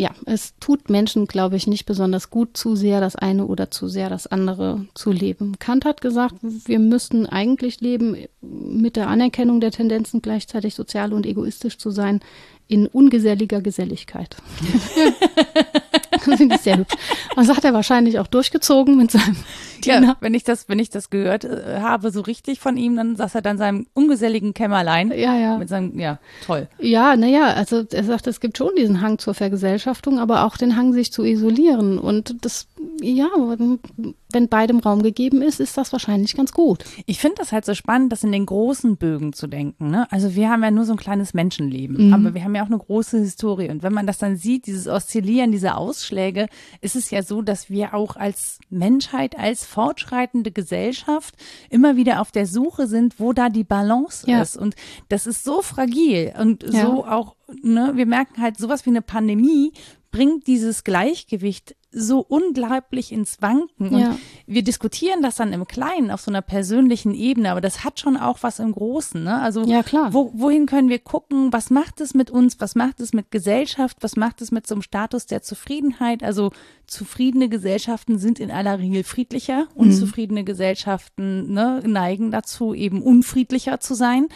[0.00, 3.86] ja, es tut Menschen, glaube ich, nicht besonders gut, zu sehr das eine oder zu
[3.86, 5.58] sehr das andere zu leben.
[5.58, 11.26] Kant hat gesagt, wir müssten eigentlich leben mit der Anerkennung der Tendenzen, gleichzeitig sozial und
[11.26, 12.20] egoistisch zu sein,
[12.66, 14.36] in ungeselliger Geselligkeit.
[16.10, 16.94] das finde ich sehr hübsch.
[17.36, 19.36] Und das hat er wahrscheinlich auch durchgezogen mit seinem
[19.86, 23.16] Ja, wenn ich das, wenn ich das gehört äh, habe, so richtig von ihm, dann
[23.16, 25.10] saß er dann in seinem ungeselligen Kämmerlein.
[25.10, 25.58] Ja, ja.
[25.58, 26.68] Mit seinem, ja, toll.
[26.78, 30.76] Ja, naja, also er sagt, es gibt schon diesen Hang zur Vergesellschaftung, aber auch den
[30.76, 31.98] Hang, sich zu isolieren.
[31.98, 32.66] Und das,
[33.00, 33.28] ja,
[34.32, 36.84] wenn beidem Raum gegeben ist, ist das wahrscheinlich ganz gut.
[37.06, 39.90] Ich finde das halt so spannend, das in den großen Bögen zu denken.
[39.90, 40.10] Ne?
[40.10, 42.78] Also wir haben ja nur so ein kleines Menschenleben, aber wir haben ja auch eine
[42.78, 43.68] große Historie.
[43.70, 46.48] Und wenn man das dann sieht, dieses Oszillieren, diese Ausschläge,
[46.80, 51.34] ist es ja so, dass wir auch als Menschheit, als fortschreitende Gesellschaft
[51.70, 54.42] immer wieder auf der Suche sind, wo da die Balance Ja.
[54.42, 54.56] ist.
[54.56, 54.74] Und
[55.08, 56.82] das ist so fragil und Ja.
[56.82, 59.72] so auch, ne, wir merken halt, sowas wie eine Pandemie
[60.10, 63.88] bringt dieses Gleichgewicht so unglaublich ins Wanken.
[63.88, 64.16] Und Ja.
[64.46, 68.16] wir diskutieren das dann im Kleinen auf so einer persönlichen Ebene, aber das hat schon
[68.16, 69.22] auch was im Großen.
[69.22, 69.40] Ne?
[69.40, 70.12] Also Ja, klar.
[70.12, 71.52] Wo, wohin können wir gucken?
[71.52, 72.60] Was macht es mit uns?
[72.60, 73.96] Was macht es mit Gesellschaft?
[74.00, 76.22] Was macht es mit so einem Status der Zufriedenheit?
[76.22, 76.52] Also
[76.86, 79.66] zufriedene Gesellschaften sind in aller Regel friedlicher.
[79.74, 84.28] Unzufriedene Gesellschaften ne, neigen dazu, eben unfriedlicher zu sein.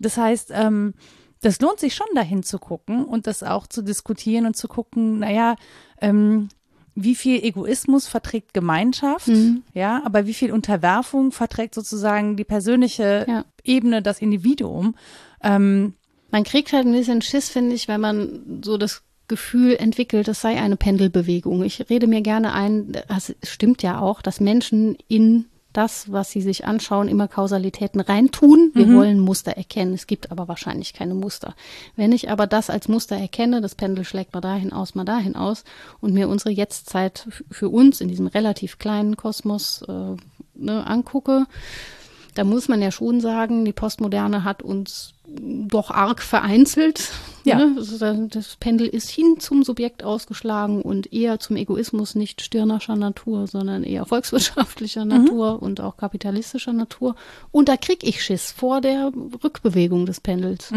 [0.00, 0.94] Das heißt, ähm,
[1.40, 5.20] das lohnt sich schon dahin zu gucken und das auch zu diskutieren und zu gucken,
[5.20, 5.54] naja,
[6.00, 6.48] ähm,
[7.02, 9.30] wie viel Egoismus verträgt Gemeinschaft,
[9.74, 13.44] ja, aber wie viel Unterwerfung verträgt sozusagen die persönliche Ja.
[13.64, 14.94] Ebene, das Individuum.
[15.42, 15.94] Ähm,
[16.30, 20.40] Man kriegt halt ein bisschen Schiss, finde ich, wenn man so das Gefühl entwickelt, es
[20.40, 21.62] sei eine Pendelbewegung.
[21.62, 25.44] Ich rede mir gerne ein, das stimmt ja auch, dass Menschen in
[25.78, 28.72] das, was sie sich anschauen, immer Kausalitäten reintun.
[28.74, 29.94] Wir wollen Muster erkennen.
[29.94, 31.54] Es gibt aber wahrscheinlich keine Muster.
[31.94, 35.36] Wenn ich aber das als Muster erkenne, das Pendel schlägt mal dahin aus, mal dahin
[35.36, 35.62] aus
[36.00, 40.16] und mir unsere Jetztzeit für uns in diesem relativ kleinen Kosmos äh,
[40.56, 41.46] ne, angucke,
[42.38, 47.10] da muss man ja schon sagen, die Postmoderne hat uns doch arg vereinzelt.
[47.44, 47.56] Ja.
[47.56, 47.74] Ne?
[47.76, 52.94] Also da- Das Pendel ist hin zum Subjekt ausgeschlagen und eher zum Egoismus nicht stirnerscher
[52.94, 57.16] Natur, sondern eher volkswirtschaftlicher Natur und auch kapitalistischer Natur.
[57.50, 59.10] Und da krieg ich Schiss vor der
[59.42, 60.72] Rückbewegung des Pendels.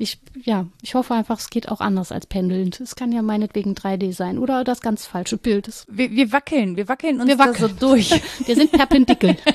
[0.00, 2.80] Ich, ja, ich hoffe einfach, es geht auch anders als pendelnd.
[2.80, 5.68] Es kann ja meinetwegen 3D sein oder das ganz falsche Bild.
[5.88, 7.68] Wir, wir wackeln, wir wackeln uns Wir da wackeln.
[7.78, 8.10] so durch.
[8.46, 9.36] Wir sind perpendikel.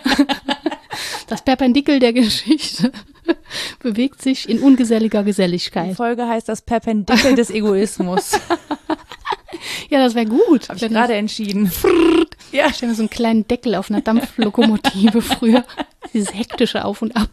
[1.28, 2.92] Das Perpendikel der Geschichte
[3.80, 5.96] bewegt sich in ungeselliger Die Geselligkeit.
[5.96, 8.40] Folge heißt das Perpendikel des Egoismus.
[9.90, 10.68] Ja, das wäre gut.
[10.70, 11.72] Habe ich gerade entschieden.
[12.52, 15.64] Ja, Ich stelle mir so einen kleinen Deckel auf einer Dampflokomotive früher.
[16.14, 17.30] Dieses hektische Auf und Ab.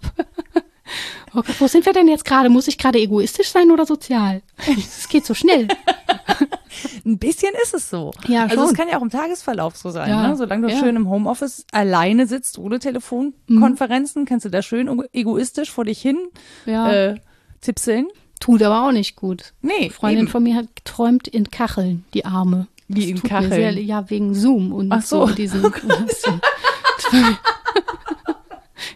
[1.34, 2.48] Oh Gott, wo sind wir denn jetzt gerade?
[2.48, 4.42] Muss ich gerade egoistisch sein oder sozial?
[4.66, 5.68] Es geht so schnell.
[7.04, 8.12] Ein bisschen ist es so.
[8.26, 8.76] Ja, Also es schon.
[8.76, 10.08] kann ja auch im Tagesverlauf so sein.
[10.10, 10.28] Ja.
[10.28, 10.36] Ne?
[10.36, 10.80] Solange du Ja.
[10.80, 16.18] schön im Homeoffice alleine sitzt, ohne Telefonkonferenzen, kannst du da schön egoistisch vor dich hin
[16.66, 16.90] Ja.
[16.92, 17.20] äh,
[17.60, 18.08] zipseln.
[18.40, 19.52] Tut aber auch nicht gut.
[19.60, 20.28] Nee, Eine Freundin eben.
[20.28, 22.66] von mir hat geträumt in Kacheln, die Arme.
[22.88, 23.52] Wie Das in Kacheln?
[23.52, 25.26] Sehr, ja, wegen Zoom und Ach so.
[25.26, 25.34] so.
[25.34, 25.62] diesen,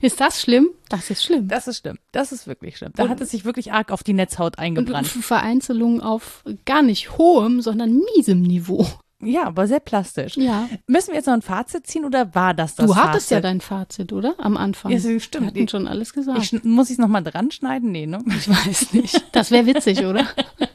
[0.00, 0.68] ist das schlimm?
[0.88, 1.48] Das ist schlimm.
[1.48, 1.98] Das ist schlimm.
[2.12, 2.92] Das ist wirklich schlimm.
[2.94, 5.06] Da hat es sich wirklich arg auf die Netzhaut und eingebrannt.
[5.06, 8.86] Vereinzelung auf gar nicht hohem, sondern miesem Niveau.
[9.22, 10.36] Ja, aber sehr plastisch.
[10.36, 10.68] Ja.
[10.86, 13.08] Müssen wir jetzt noch ein Fazit ziehen oder war das das du Fazit?
[13.08, 14.34] hattest ja dein Fazit, oder?
[14.38, 14.92] Am Anfang.
[14.92, 15.44] Ja, das stimmt.
[15.54, 16.38] Wir hatten schon alles gesagt.
[16.42, 17.90] Ich, muss ich es nochmal dran schneiden?
[17.90, 18.22] Nee, ne?
[18.36, 19.24] Ich weiß nicht.
[19.32, 20.26] Das wäre witzig, oder?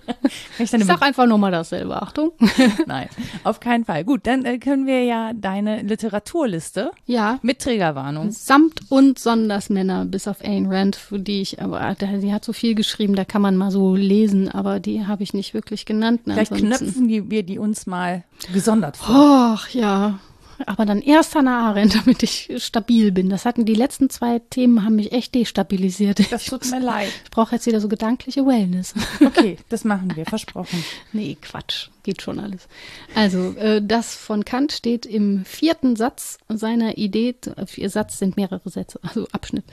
[0.57, 2.01] Ich sag einfach nochmal dasselbe.
[2.01, 2.32] Achtung.
[2.86, 3.07] Nein,
[3.43, 4.03] auf keinen Fall.
[4.03, 7.39] Gut, dann äh, können wir ja deine Literaturliste Ja.
[7.41, 8.32] mit Triggerwarnung.
[8.32, 12.53] Samt und Sondersmänner, bis auf Ayn Rand, für die ich, aber da- die hat so
[12.53, 16.28] viel geschrieben, da kann man mal so lesen, aber die habe ich nicht wirklich genannt.
[16.28, 16.86] ne, Vielleicht ansonsten.
[16.86, 19.53] knöpfen die, wir die uns mal gesondert vor.
[19.55, 20.20] Och, ja.
[20.66, 23.30] Aber dann erst Hannah Arendt, damit ich stabil bin.
[23.30, 26.32] Das hatten die letzten zwei Themen, haben mich echt destabilisiert.
[26.32, 27.10] Das tut mir leid.
[27.24, 28.93] Ich brauche jetzt wieder so gedankliche Wellness.
[29.30, 30.84] Okay, das machen wir, versprochen.
[31.14, 31.89] Nee, Quatsch.
[32.03, 32.68] Geht schon alles.
[33.16, 38.38] Also, äh, das von Kant steht im vierten Satz seiner Idee, äh, vier Satz sind
[38.38, 39.66] mehrere Sätze, also Abschnitt,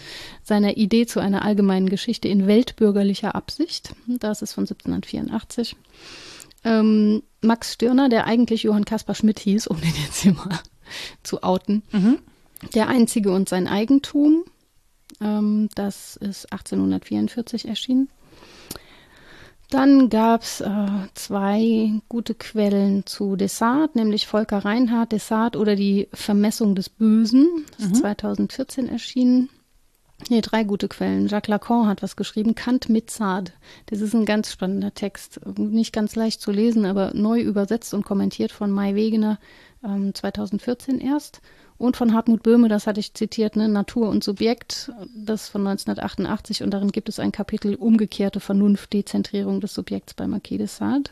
[0.43, 3.95] seiner Idee zu einer allgemeinen Geschichte in weltbürgerlicher Absicht.
[4.07, 5.77] Das ist von 1784.
[6.65, 10.59] Ähm, Max Stirner, der eigentlich Johann Caspar Schmidt hieß, um den jetzt hier mal
[11.23, 11.83] zu outen,
[12.75, 14.45] der Einzige und sein Eigentum.
[15.21, 18.09] Ähm, das ist 1844 erschienen.
[19.71, 26.09] Dann gab es äh, zwei gute Quellen zu Desart, nämlich Volker Reinhardt, Desart oder die
[26.13, 27.65] Vermessung des Bösen.
[27.77, 29.49] Das ist 2014 erschienen.
[30.31, 31.27] Nee, drei gute Quellen.
[31.27, 33.53] Jacques Lacan hat was geschrieben, Kant mit Sade.
[33.87, 35.41] Das ist ein ganz spannender Text.
[35.59, 39.39] Nicht ganz leicht zu lesen, aber neu übersetzt und kommentiert von Mai Wegener
[39.87, 41.41] ähm, 2014 erst.
[41.79, 46.63] Und von Hartmut Böhme, das hatte ich zitiert, ne, Natur und Subjekt, das von 1988.
[46.63, 51.11] Und darin gibt es ein Kapitel Umgekehrte Vernunft, Dezentrierung des Subjekts bei Marquis de Sade.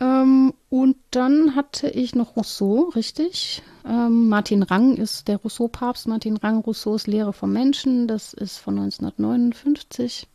[0.00, 3.62] Ähm, und dann hatte ich noch Rousseau, richtig.
[3.86, 6.08] Ähm, Martin Rang ist der Rousseau-Papst.
[6.08, 10.26] Martin Rang, Rousseaus Lehre vom Menschen, das ist von 1959.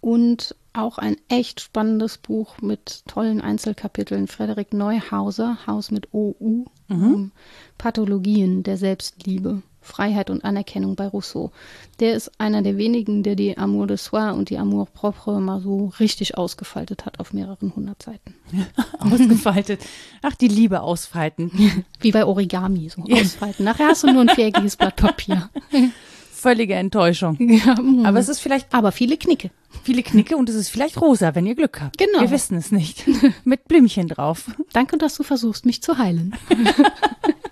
[0.00, 4.26] Und auch ein echt spannendes Buch mit tollen Einzelkapiteln.
[4.26, 7.32] Frederik Neuhauser, Haus mit OU, ähm,
[7.78, 11.50] Pathologien der Selbstliebe, Freiheit und Anerkennung bei Rousseau.
[12.00, 15.60] Der ist einer der wenigen, der die Amour de Soi und die Amour propre mal
[15.60, 18.34] so richtig ausgefaltet hat auf mehreren hundert Seiten.
[18.98, 19.80] Ausgefaltet.
[20.22, 21.50] Ach, die Liebe ausfalten.
[22.00, 23.64] Wie bei Origami, so ausfalten.
[23.64, 25.50] Nachher hast du nur ein viereckiges Blatt Papier.
[26.42, 27.36] Völlige Enttäuschung.
[27.38, 27.76] ja.
[28.02, 29.50] Aber es ist vielleicht aber viele Knicke.
[29.84, 31.98] viele Knicke und es ist vielleicht rosa, wenn ihr Glück habt.
[31.98, 32.20] Genau.
[32.20, 33.04] Wir wissen es nicht.
[33.44, 34.50] Mit Blümchen drauf.
[34.72, 36.34] Danke, dass du versuchst, mich zu heilen.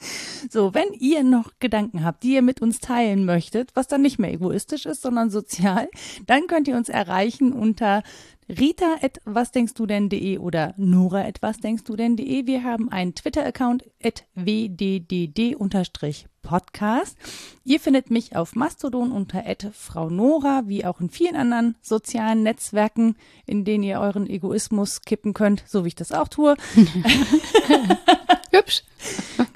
[0.50, 4.18] So, wenn ihr noch Gedanken habt, die ihr mit uns teilen möchtet, was dann nicht
[4.18, 5.88] mehr egoistisch ist, sondern sozial,
[6.26, 8.02] dann könnt ihr uns erreichen unter
[8.48, 12.46] rita.wasdenkstudenn.de oder nora.wasdenkstudenn.de.
[12.46, 17.16] Wir haben einen Twitter-Account at wddd-podcast.
[17.64, 23.14] Ihr findet mich auf Mastodon unter Frau Nora, wie auch in vielen anderen sozialen Netzwerken,
[23.46, 26.56] in denen ihr euren Egoismus kippen könnt, so wie ich das auch tue.
[28.50, 28.82] Hübsch.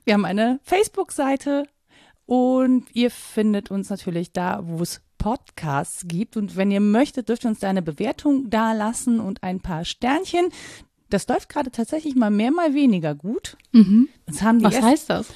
[0.04, 1.64] Wir haben eine Facebook-Seite
[2.26, 6.36] und ihr findet uns natürlich da, wo es Podcasts gibt.
[6.36, 9.84] Und wenn ihr möchtet, dürft ihr uns da eine Bewertung da lassen und ein paar
[9.84, 10.48] Sternchen.
[11.08, 13.56] Das läuft gerade tatsächlich mal mehr, mal weniger gut.
[14.58, 15.28] Die, Was heißt das?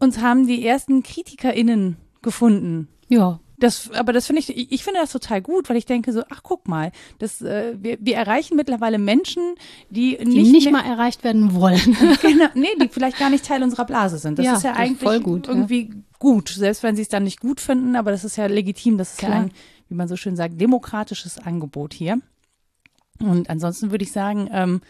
[0.00, 2.88] uns haben die ersten KritikerInnen gefunden.
[3.08, 3.40] Ja.
[3.60, 6.42] Das, aber das finde ich, ich, finde das total gut, weil ich denke so, ach
[6.44, 9.56] guck mal, das, äh, wir, wir erreichen mittlerweile Menschen,
[9.90, 11.96] die, Die nicht, nicht, mehr, mal erreicht werden wollen.
[12.22, 14.38] genau, nee, die vielleicht gar nicht Teil unserer Blase sind.
[14.38, 15.54] Das Ja, ist ja das ist eigentlich voll gut, ja.
[15.54, 15.90] irgendwie
[16.20, 18.96] gut, selbst wenn sie es dann nicht gut finden, aber das ist ja legitim.
[18.96, 19.40] Das ist ja Klar.
[19.42, 19.52] ein,
[19.88, 22.20] wie man so schön sagt, demokratisches Angebot hier.
[23.20, 24.80] Und ansonsten würde ich sagen, ähm,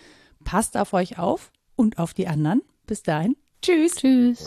[0.44, 2.62] passt auf euch auf und auf die anderen.
[2.86, 3.36] Bis dahin.
[3.62, 3.96] Tschüss.
[3.96, 4.44] Tschüss.